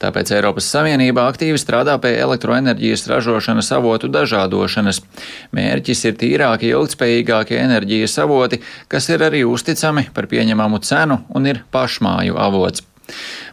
[0.00, 5.02] Tāpēc Eiropas Savienība aktīvi strādā pie elektroenerģijas ražošanas avotu dažādošanas.
[5.52, 11.60] Mērķis ir tīrākie, ilgspējīgākie enerģijas avoti, kas ir arī uzticami par pieņemamu cenu un ir
[11.68, 12.86] pašmāju avots.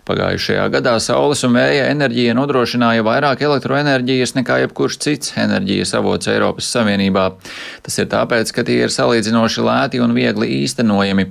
[0.10, 6.70] Pagājušajā gadā saules un vēja enerģija nodrošināja vairāk elektroenerģijas nekā jebkurš cits enerģijas avots Eiropas
[6.74, 7.26] Savienībā.
[7.86, 11.30] Tas ir tāpēc, ka tie ir salīdzinoši lēti un viegli īstenojami.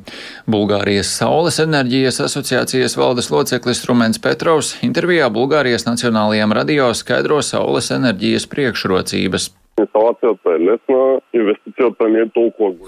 [0.50, 8.46] Bulgārijas Saules enerģijas asociācijas valdes loceklis Rumens Petrovs intervijā Bulgārijas Nacionālajiem radio skaidro saules enerģijas
[8.50, 9.50] priekšrocības.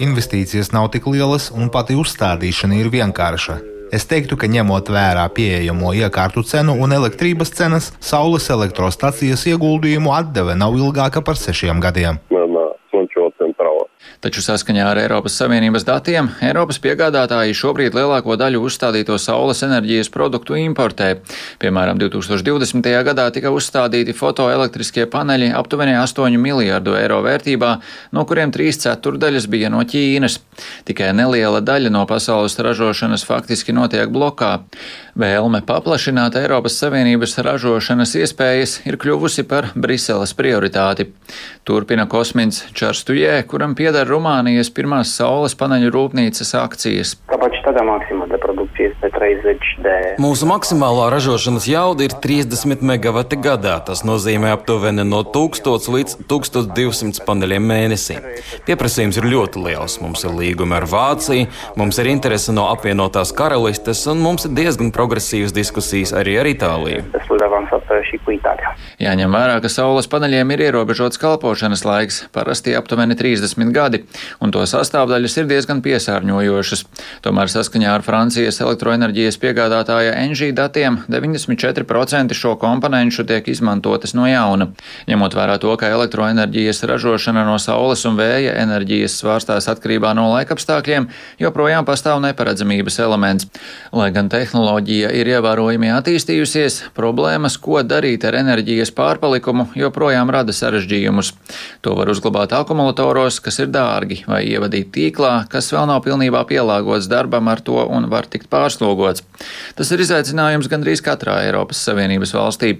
[0.07, 3.70] Investīcijas nav tik lielas, un pati uzstādīšana ir vienkārša.
[3.91, 10.55] Es teiktu, ka ņemot vērā pieejamo iekārtu cenu un elektrības cenas, saules elektrostacijas ieguldījumu atdeve
[10.55, 12.21] nav ilgāka par sešiem gadiem.
[14.21, 20.53] Taču saskaņā ar Eiropas Savienības datiem Eiropas piegādātāji šobrīd lielāko daļu uzstādīto saules enerģijas produktu
[20.61, 21.07] importē.
[21.57, 22.85] Piemēram, 2020.
[23.07, 27.71] gadā tika uzstādīti fotoelektriskie paneļi aptuveni 8 miljārdu eiro vērtībā,
[28.13, 30.37] no kuriem 3 ceturdaļas bija no Ķīnas.
[30.85, 34.51] Tikai neliela daļa no pasaules ražošanas faktiski notiek blokā.
[35.17, 41.09] Vēlme paplašināt Eiropas Savienības ražošanas iespējas ir kļuvusi par Briseles prioritāti.
[41.65, 47.15] Turpina kosmins Čarstujē, kuram pieder Rumānijas pirmās saules paneļu rūpnīcas akcijas.
[50.21, 53.77] Mūsu maksimālā ražošanas jauda ir 30 megawati gadā.
[53.85, 58.17] Tas nozīmē aptuveni no 1000 līdz 1200 paneļiem mēnesī.
[58.67, 59.99] Pieprasījums ir ļoti liels.
[60.01, 61.47] Mums ir līgumi ar Vāciju,
[61.79, 67.05] mums ir interese no apvienotās karalistes, un mums ir diezgan progresīvas diskusijas arī ar Itāliju.
[69.01, 74.03] Jāņem vērā, ka saules paneļiem ir ierobežots kalpošanas laiks, parasti aptuveni 30 gadi,
[74.41, 76.85] un to sastāvdaļas ir diezgan piesārņojošas.
[77.25, 84.69] Tomēr saskaņā ar Francijas elektroenerģijas piegādātāja NG datiem 94% šo komponentu tiek izmantotas no jauna.
[85.09, 91.09] Ņemot vērā to, ka elektroenerģijas ražošana no saules un vēja enerģijas svārstās atkarībā no laikapstākļiem,
[91.41, 93.47] joprojām pastāv neparedzamības elements.
[93.91, 101.33] Lai gan tehnoloģija ir ievērojami attīstījusies, problēmas, ko darīt ar enerģijas pārpalikumu, joprojām rada sarežģījumus.
[101.81, 107.09] To var uzglabāt akumulatoros, kas ir dārgi, vai ievadīt tīklā, kas vēl nav pilnībā pielāgots
[107.11, 109.23] darbam ar to un var tikt pārslogots noslogots.
[109.75, 112.75] Tas ir izaicinājums gandrīz katrā Eiropas Savienības valstī.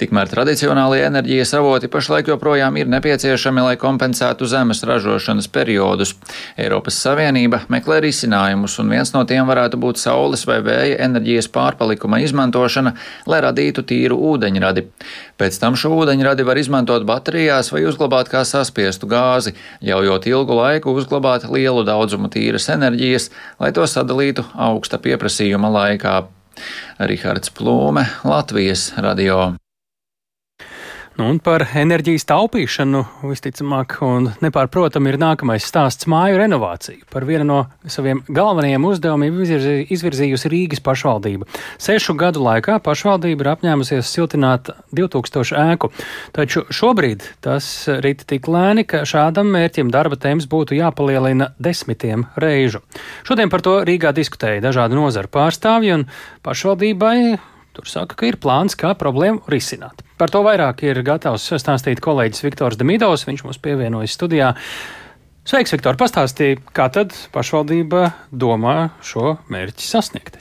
[0.00, 6.14] Tikmēr tradicionālie enerģijas avoti pašlaik joprojām ir nepieciešami, lai kompensētu zemes ražošanas periodus.
[6.56, 12.20] Eiropas Savienība meklē risinājumus, un viens no tiem varētu būt saules vai vēja enerģijas pārpalikuma
[12.22, 12.94] izmantošana,
[13.26, 14.86] lai radītu tīru ūdeņradi.
[15.40, 20.92] Pēc tam šo ūdeņradi var izmantot baterijās vai uzglabāt kā saspiestu gāzi, ļaujot ilgu laiku
[20.94, 26.22] uzglabāt lielu daudzumu tīras enerģijas, lai to sadalītu augsta pieprasījuma laikā.
[26.98, 29.61] Rihards Plūme, Latvijas radio.
[31.12, 37.04] Nu, un par enerģijas taupīšanu visticamāk un nepārprotam ir nākamais stāsts māju renovācija.
[37.12, 39.42] Par vienu no saviem galvenajiem uzdevumiem
[39.92, 41.44] izvirzījusi Rīgas pašvaldība.
[41.76, 45.92] Sešu gadu laikā pašvaldība ir apņēmusies siltināt 2000 ēku,
[46.32, 47.68] taču šobrīd tas
[48.00, 52.80] rit tik lēni, ka šādam mērķim darba temps būtu jāpalielina desmitiem reižu.
[53.28, 56.08] Šodien par to Rīgā diskutēja dažādu nozaru pārstāvji un
[56.40, 60.02] pašvaldībai Tur saka, ka ir plāns, kā problēmu risināt.
[60.20, 63.24] Par to vairāk ir gatavs stāstīt kolēģis Viktors Demidovs.
[63.28, 64.52] Viņš mums pievienojas studijā.
[65.42, 65.96] Sveiks, Viktor!
[65.98, 70.36] Pastāstīja, kā tad pašvaldība domā šo mērķi sasniegt?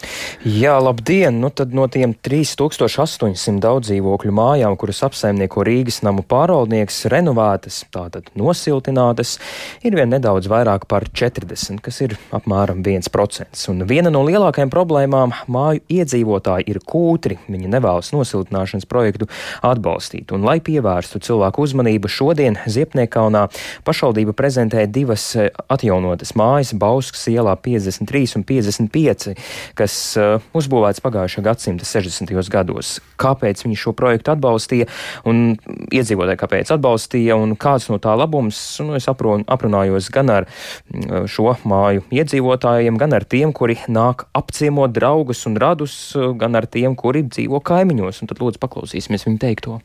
[0.45, 1.39] Jā, labdien!
[1.41, 8.29] Nu tad no tiem 3800 daudz dzīvokļu mājām, kuras apsaimnieko Rīgas namu pārvaldnieks, renovētas, tātad
[8.37, 9.39] nosiltinātas,
[9.81, 13.65] ir vien nedaudz vairāk par 40, kas ir apmēram 1%.
[13.73, 17.39] Un viena no lielākajām problēmām māju iedzīvotāji ir kūtri.
[17.49, 19.31] Viņi nevēlas nosiltināšanas projektu
[19.65, 20.29] atbalstīt.
[20.29, 23.47] Un, lai pievērstu cilvēku uzmanību, šodien Ziepniekaunā
[23.89, 29.35] pašvaldība prezentē divas eh, atjaunotas mājas, Bauskas ielā 53 un 55,
[29.77, 32.31] kas uh, uzbūvēts pagājušā gadsimta 60.
[32.51, 32.97] gados.
[33.21, 34.87] Kāpēc viņi šo projektu atbalstīja
[35.29, 35.55] un
[35.91, 41.29] iedzīvotāji kāpēc atbalstīja un kāds no tā labums, nu, es aprun, aprunājos gan ar mm,
[41.31, 45.95] šo māju iedzīvotājiem, gan ar tiem, kuri nāk apciemot draugus un radus,
[46.41, 48.23] gan ar tiem, kuri dzīvo kaimiņos.
[48.23, 49.79] Un tad lūdzu paklausīsimies viņu teikto.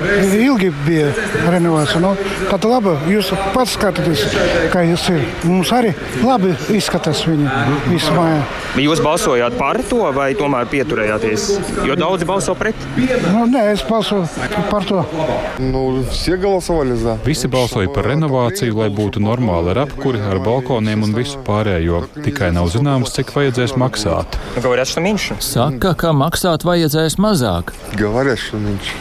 [0.00, 1.08] Ilgi bija
[1.50, 1.98] renovācija.
[2.00, 2.12] Nu,
[2.48, 4.22] tad labi, jūs pats skatāties,
[4.72, 5.24] kā jūs ir.
[5.44, 5.90] Mums arī
[6.22, 8.24] labi izskatās viņa vismā.
[8.80, 11.48] Jūs balsojāt par to vai tomēr pieturējāties?
[11.88, 12.86] Jo daudzi balso pret.
[12.96, 14.24] Nu, nē, es balsoju
[14.70, 15.02] par to.
[15.60, 15.84] Nu,
[17.02, 17.18] za.
[17.26, 22.06] Visi balsoja par renovāciju, lai būtu normāli ar apkuri, ar balkoniem un visu pārējo.
[22.22, 24.40] Tikai nav zināms, cik vajadzēs maksāt.
[25.50, 27.74] Saka, ka maksāt vajadzēs mazāk.
[27.98, 28.94] Говорят, что меньше.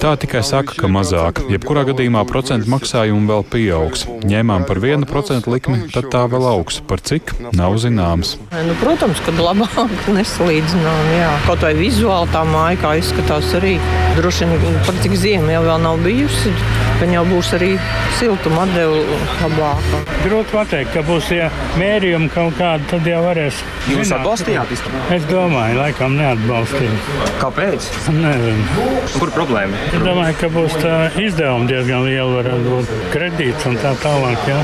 [0.00, 1.42] Tā tikai saka, ka mazāk.
[1.52, 4.06] Jebkurā gadījumā procentu maksājumi vēl pieaugs.
[4.26, 6.80] Ņēmām par 1% likmi, tad tā vēl augs.
[6.88, 7.34] Par cik?
[7.56, 8.36] Nav zināms.
[8.54, 11.10] Nu, protams, ka labāk nesalīdzinām.
[11.18, 11.32] Jā.
[11.48, 13.76] Kaut vai vizuāli tā māja, izskatās arī.
[14.16, 16.54] Droši vien, par cik ziema jau vēl nav bijusi,
[17.00, 17.70] tad jau būs arī
[18.18, 20.00] siltuma atdeve labāka.
[20.24, 21.48] Grūti pateikt, ka būs ja
[21.80, 23.62] mērījumi kaut kādi, tad jau varēs.
[23.90, 24.74] Jūs atbalstījāt?
[25.16, 26.98] Es domāju, laikam neatbalstīju.
[27.40, 27.88] Kāpēc?
[28.18, 28.98] Nezinu.
[29.16, 29.86] Kur problēma?
[29.90, 30.76] Es domāju, ka būs
[31.24, 34.44] izdevumi diezgan lieli, varētu būt kredīts un tā tālāk.
[34.50, 34.60] Jā.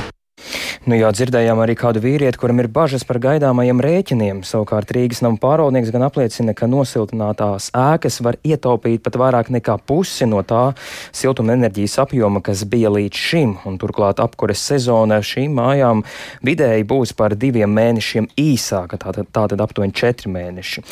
[0.87, 4.45] Nu, jā, dzirdējām arī kādu vīrieti, kuram ir bažas par gaidāmajiem rēķiniem.
[4.47, 10.29] Savukārt Rīgas nama pārvaldnieks gan apliecina, ka nosiltinātās ēkas var ietaupīt pat vairāk nekā pusi
[10.31, 10.77] no tā
[11.11, 13.57] siltuma enerģijas apjoma, kas bija līdz šim.
[13.67, 16.05] Un turklāt apkures sezona šīm mājām
[16.47, 20.85] vidēji būs par diviem mēnešiem īsāka, tātad, tātad aptuveni četri mēneši.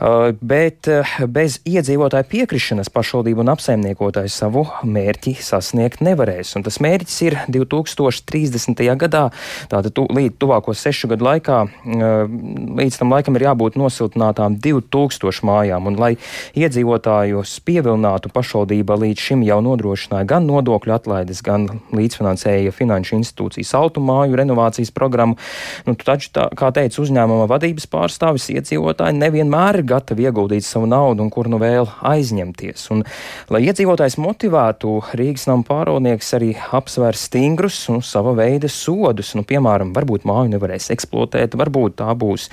[0.00, 6.56] Uh, bet uh, bez iedzīvotāju piekrišanas pašvaldību un apsaimniekotāju savu mērķi sasniegt nevarēs.
[6.58, 8.86] Un tas mērķis ir 2030.
[9.06, 9.28] gadā
[9.72, 15.90] Tātad tu, līdz tuvāko sešu gadu laikā, līdz tam laikam ir jābūt nosiltinātām 2000 mājām,
[15.90, 16.12] un lai
[16.58, 24.38] iedzīvotājus pievilinātu pašvaldība līdz šim jau nodrošināja gan nodokļu atlaides, gan līdzfinansēja finanšu institūcijas automāju
[24.38, 25.38] renovācijas programmu.
[25.86, 31.24] Nu, taču, tā, kā teica uzņēmuma vadības pārstāvis, iedzīvotāji nevienmēr ir gatavi ieguldīt savu naudu
[31.24, 32.86] un kur nu vēl aizņemties.
[32.94, 33.04] Un,
[33.52, 39.34] lai iedzīvotājs motivētu, Rīgas nama pārvaldnieks arī apsver stingrus un sava veida sodus gadus.
[39.34, 42.50] Nu, piemēram, varbūt māju nevarēs eksploatēt, varbūt tā būs,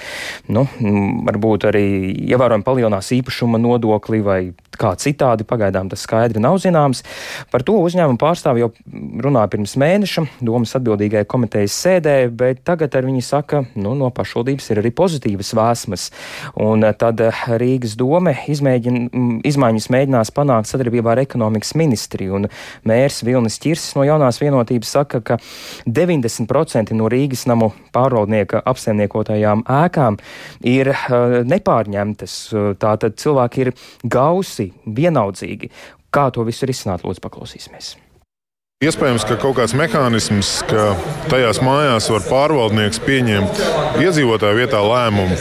[0.49, 0.67] nu,
[1.27, 5.45] varbūt arī ievērojami palielinās īpašuma nodokli vai kā citādi.
[5.47, 7.03] Pagaidām tas skaidri nav zināms.
[7.51, 8.71] Par to uzņēmumu pārstāvi jau
[9.23, 14.71] runāja pirms mēneša domas atbildīgajai komitejas sēdē, bet tagad ar viņi saka, nu, no pašvaldības
[14.73, 16.09] ir arī pozitīvas vēsmas.
[16.63, 17.21] Un tad
[17.62, 18.99] Rīgas dome izmēģin,
[19.47, 22.39] izmaiņas mēģinās panākt sadarbībā ar ekonomikas ministriju.
[22.41, 22.49] Un
[22.89, 25.39] mērs Vilnis Čirsis no jaunās vienotības saka, ka
[25.86, 30.17] 90% 10% no Rīgas namu pārvaldnieka apsaimniekotajām ēkām
[30.67, 32.36] ir uh, nepārņemtas.
[32.81, 33.71] Tātad cilvēki ir
[34.03, 35.71] gausi, vienaldzīgi.
[36.13, 37.95] Kā to visu risināt, lūdzu, paklausīsimies.
[38.83, 40.93] Iespējams, ka kaut kāds mehānisms, ka
[41.31, 43.61] tajās mājās var pārvaldnieks pieņemt
[44.03, 45.37] iedzīvotāju vietā lēmumu,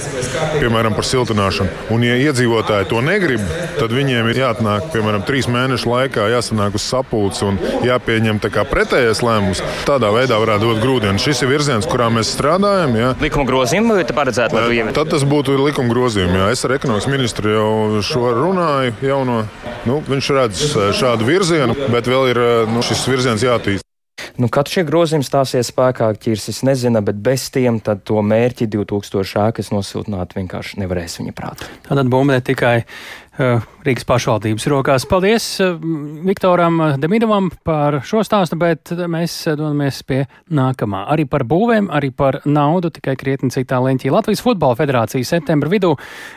[0.60, 1.88] piemēram, par siltināšanu.
[1.94, 3.42] Un, ja iedzīvotāji to negrib,
[3.80, 8.38] tad viņiem ir jāatnāk, piemēram, trīs mēnešu laikā, jāsanāk uz sapulces un jāpieņem
[8.70, 9.62] pretējais lēmums.
[9.88, 11.18] Tādā veidā varētu dot grūdienu.
[11.22, 12.94] Šis ir virziens, kurā mēs strādājam.
[12.98, 13.10] Jā.
[13.22, 14.98] Likuma grozījumi vai paredzēt, lai to ievietotu?
[15.00, 16.38] Tad tas būtu likuma grozījumi.
[16.38, 16.50] Jā.
[16.54, 18.94] Es ar ekonomikas ministru jau šo runāju.
[19.02, 19.42] Jauno.
[19.88, 20.60] Nu, viņš redz
[20.94, 22.38] šādu virzienu, bet vēl ir
[22.70, 23.88] nu, šis virziens virziens jātīst.
[24.40, 29.72] Nu, kad šie grozījumi stāsies spēkā, ķirsis nezina, bet bez tiem to mērķi 2000 ēkas
[29.72, 31.68] nosiltināt vienkārši nevarēs viņa prātā.
[31.88, 35.04] Tātad bumba ne tikai uh, Rīgas pašvaldības rokās.
[35.10, 35.72] Paldies uh,
[36.22, 40.20] Viktoram Demidovam par šo stāstu, bet mēs dodamies pie
[40.54, 41.00] nākamā.
[41.10, 44.12] Arī par būvēm, arī par naudu, tikai krietni citā leņķī.
[44.14, 45.96] Latvijas Futbola Federācija septembra vidū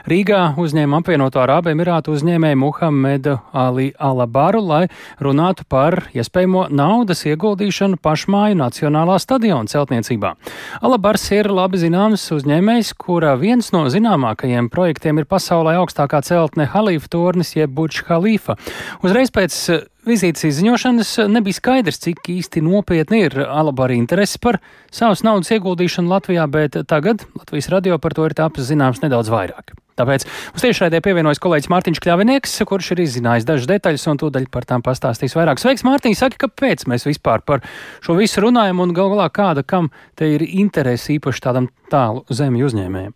[0.09, 4.81] Rīgā uzņēma apvienoto Arābu Emirātu uzņēmēju Muhamedu Ali Alabaru, lai
[5.21, 10.33] runātu par iespējamo naudas ieguldīšanu pašmāju Nacionālā stadiona celtniecībā.
[10.81, 17.13] Alabars ir labi zināms uzņēmējs, kura viens no zināmākajiem projektiem ir pasaulē augstākā celtne Halīfa
[17.13, 18.55] torņa tornis jeb Burģ Khalifa.
[19.03, 24.61] Uzreiz pēc eh, vizītes izziņošanas eh, nebija skaidrs, cik īsti nopietni ir Alabari interesi par
[24.91, 29.75] savas naudas ieguldīšanu Latvijā, bet tagad Latvijas radio par to ir tāpis zināms nedaudz vairāk.
[29.95, 34.67] Tāpēc mums tiešraidē pievienojas kolēģis Mārtiņš Kļavinieks, kurš ir izzinājis dažas detaļas un tūdaļ par
[34.67, 35.61] tām pastāstīs vairāk.
[35.61, 37.63] Sveiks, Mārtiņ, saki, kāpēc mēs vispār par
[38.03, 39.87] šo visu runājam un gal galā kāda, kam
[40.19, 43.15] te ir interesi īpaši tādam tālu zemju uzņēmējiem?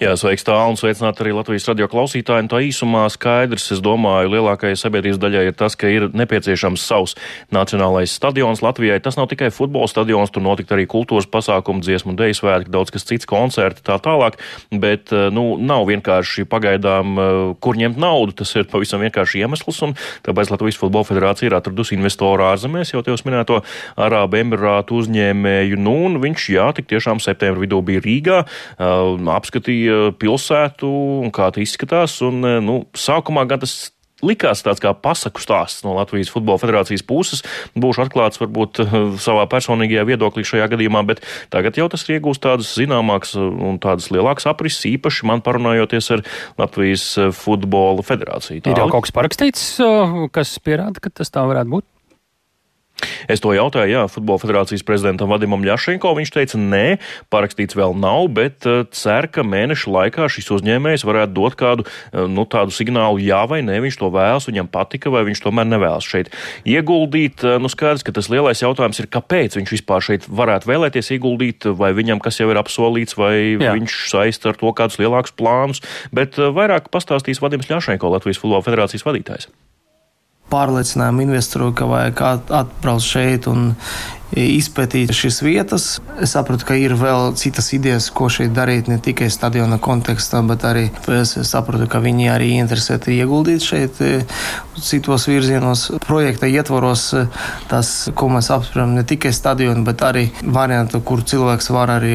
[0.00, 2.48] Jā, sveiks tālu un sveicināt arī Latvijas radio klausītāju.
[2.50, 7.16] Tā īsumā skaidrs, es domāju, lielākajai sabiedrības daļai ir tas, ka ir nepieciešams savs
[7.54, 9.00] nacionālais stadions Latvijai.
[9.04, 12.94] Tas nav tikai futbola stadions, tur notikt arī kultūras pasākumu, dziesmu un deju svētki, daudz
[12.94, 14.38] kas cits, koncerti tā tālāk,
[14.72, 18.36] bet, eh, nu, nav vienkārši pagaidām, eh, kur ņemt naudu.
[18.40, 19.94] Tas ir pavisam vienkārši iemesls, un
[20.24, 23.62] tāpēc Latvijas futbola federācija ir atradusi investoru ārzemēs, jau jūs minēto
[23.96, 29.18] Arābu Emirātu uzņēmēju, nu, un viņš, jā, tik tiešām septembra vidū bija Rīgā, uh,
[29.60, 30.88] apskatīja pilsētu
[31.24, 32.20] un kā tā izskatās.
[32.22, 33.92] Un, eh, nu, sākumā gan tas
[34.22, 37.42] likās tāds kā pasaku stāsts no Latvijas Futbola Federācijas puses.
[37.74, 42.74] Būšu atklāts varbūt eh, savā personīgajā viedoklī šajā gadījumā, bet tagad jau tas iegūst tādas
[42.76, 46.24] zināmākas un tādas lielākas aprises, īpaši man parunājoties ar
[46.58, 48.62] Latvijas Futbola Federāciju.
[48.62, 48.76] Tāli.
[48.76, 49.80] Ir jau kaut kas parakstīts,
[50.32, 51.84] kas pierāda, ka tas tā varētu būt?
[53.30, 56.12] Es to jautāju, jā, Futbola federācijas prezidentam Vadimam Ļašenko.
[56.18, 56.84] Viņš teica, nē,
[57.32, 62.26] parakstīts vēl nav, bet uh, cer, ka mēnešu laikā šis uzņēmējs varētu dot kādu uh,
[62.30, 66.08] nu, tādu signālu, jā vai nē, viņš to vēlas, viņam patika, vai viņš tomēr nevēlas
[66.10, 66.32] šeit
[66.68, 67.44] ieguldīt.
[67.46, 71.70] Uh, nu, skaidrs, ka tas lielais jautājums ir, kāpēc viņš vispār šeit varētu vēlēties ieguldīt,
[71.80, 73.74] vai viņam kas jau ir apsolīts, vai jā.
[73.78, 75.84] viņš saista ar to kādus lielākus plānus.
[76.14, 79.50] Bet vairāk pastāstīs Vadims Ļašenko, Latvijas Futbola federācijas vadītājs
[80.50, 82.22] pārliecinājumu investoru, ka vajag
[82.62, 83.72] atbraukt šeit un
[84.36, 85.86] izpētīt šīs vietas.
[86.22, 90.64] Es sapratu, ka ir vēl citas idejas, ko šeit darīt, ne tikai stadiona kontekstā, bet
[90.68, 94.20] arī es sapratu, ka viņi arī interesēti ieguldīt šeit e,
[94.80, 95.86] citos virzienos.
[96.06, 97.24] Projekta ietvaros e,
[97.70, 102.14] tas, ko mēs apspriežam, ne tikai stadionu, bet arī variantu, kur cilvēks var arī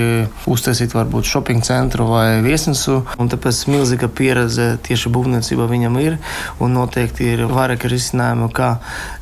[0.51, 3.01] uztaisīt varbūt shopping centru vai viesnīcu.
[3.20, 6.18] Un tāpēc milzīga pieredze tieši būvniecībā viņam ir
[6.63, 8.76] un noteikti ir vairāk risinājumu, kā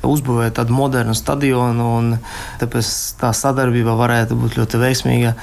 [0.05, 2.19] uzbūvēt tādu modernu stadionu.
[2.61, 5.33] Tāpēc puses tā sadarbība varētu būt ļoti veiksmīga.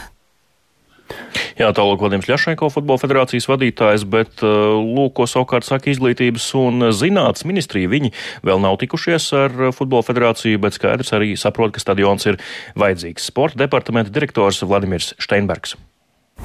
[1.59, 6.87] Jā, tālāk Vladimirs Ļašenko, futbola federācijas vadītājs, bet uh, lūk, ko savukārt saka izglītības un
[6.95, 7.91] zinātnes ministrija.
[7.91, 8.13] Viņi
[8.47, 12.39] vēl nav tikušies ar futbola federāciju, bet skaidrs arī saprot, ka stadions ir
[12.79, 13.29] vajadzīgs.
[13.33, 15.77] Sporta departamenta direktors Vladimirs Steinbergs.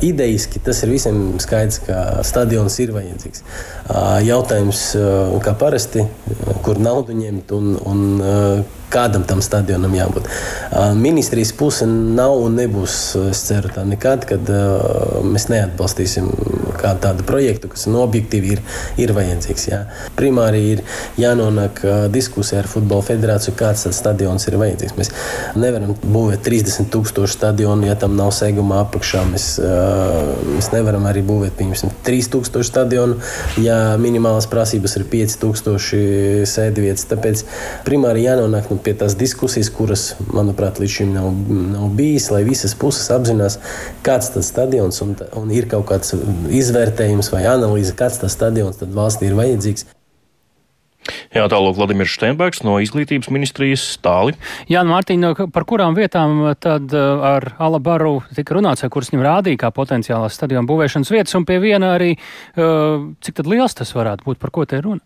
[0.04, 3.46] Idejiski tas ir visiem skaidrs, ka stadions ir vajadzīgs.
[4.28, 4.82] Jautājums,
[5.46, 6.04] kā parasti,
[6.66, 8.02] kur naudu ņemt un, un
[8.94, 10.30] kādam tam stadionam jābūt.
[11.00, 12.98] Ministrijas puse nav un nebūs,
[13.32, 14.52] es ceru, tā nekad, kad
[15.26, 16.30] mēs neatbalstīsim
[16.76, 18.62] kādu tādu projektu, kas no objektīvi ir,
[19.02, 19.68] ir vajadzīgs.
[19.70, 19.82] Jā.
[20.18, 20.84] Primāri ir
[21.20, 21.82] jānonāk
[22.14, 24.96] diskusija ar Futbola federāciju, kāds tas stadions ir vajadzīgs.
[25.00, 25.12] Mēs
[25.60, 29.24] nevaram būvēt 30 tūkstošu stadionu, ja tam nav seguma apakšā.
[29.32, 29.48] Mēs,
[30.56, 33.18] mēs nevaram arī būvēt, piemēram, 3000 stadionu,
[33.62, 37.08] ja minimālās prasības ir 5000 sēdvietas.
[37.12, 37.46] Tāpēc
[37.88, 41.32] primāri jānonāk nu, pie tās diskusijas, kuras, manuprāt, līdz šim nav,
[41.74, 43.60] nav bijis, lai visas puses apzinās,
[44.06, 46.16] kāds tas stadions un, un ir kaut kāds
[46.54, 49.90] izvērtējums vai analīze, kāds tas stadions valstī ir vajadzīgs.
[51.36, 54.34] Jā, tālāk Vladimirs Steinbergs no izglītības ministrijas stāli.
[54.72, 59.66] Jā, nu, Mārtiņ, par kurām vietām tad uh, ar Alabaru tika runāts, kuras viņam rādīja
[59.66, 64.26] kā potenciālās stadiona būvēšanas vietas, un pie viena arī, uh, cik tad liels tas varētu
[64.26, 65.04] būt, par ko te runa?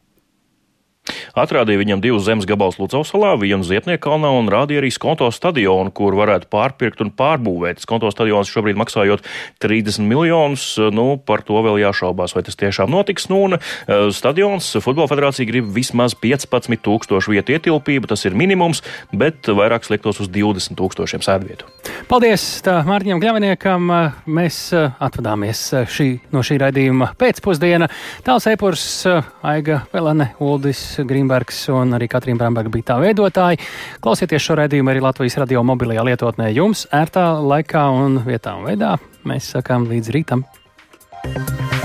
[1.39, 6.49] Atrādīja viņam divus zemes gabalus Lucausalā, vienu Ziepniekalnā un rādīja arī Skonto stadionu, kur varētu
[6.51, 7.79] pārpirkt un pārbūvēt.
[7.83, 9.23] Skonto stadions šobrīd maksājot
[9.63, 10.65] 30 miljonus.
[10.91, 13.29] Nu, par to vēl jāšaubās, vai tas tiešām notiks.
[13.31, 13.57] Nu, un,
[14.15, 18.09] stadions Futbola federācija grib vismaz 15 tūkstošu vietu ietilpību.
[18.11, 18.83] Tas ir minimums,
[19.15, 21.69] bet vairāk sliektos uz 20 tūkstošiem sēdvietu.
[22.11, 23.87] Paldies Mārtiņam Gļaviniekam.
[24.27, 27.87] Mēs atvadāmies šī, no šī raidījuma pēcpusdiena.
[28.27, 28.85] Tāls Eipurs,
[29.45, 30.83] Aiga Velane, Uldis
[31.29, 33.61] Grīmbergs un arī Katrīna Bramberga bija tā veidotāji.
[34.01, 38.97] Klausieties šo raidījumu arī Latvijas radio mobilajā lietotnē jums ērtā laikā un vietā un veidā.
[39.29, 40.45] Mēs sakām līdz rītam.
[41.21, 41.78] thank you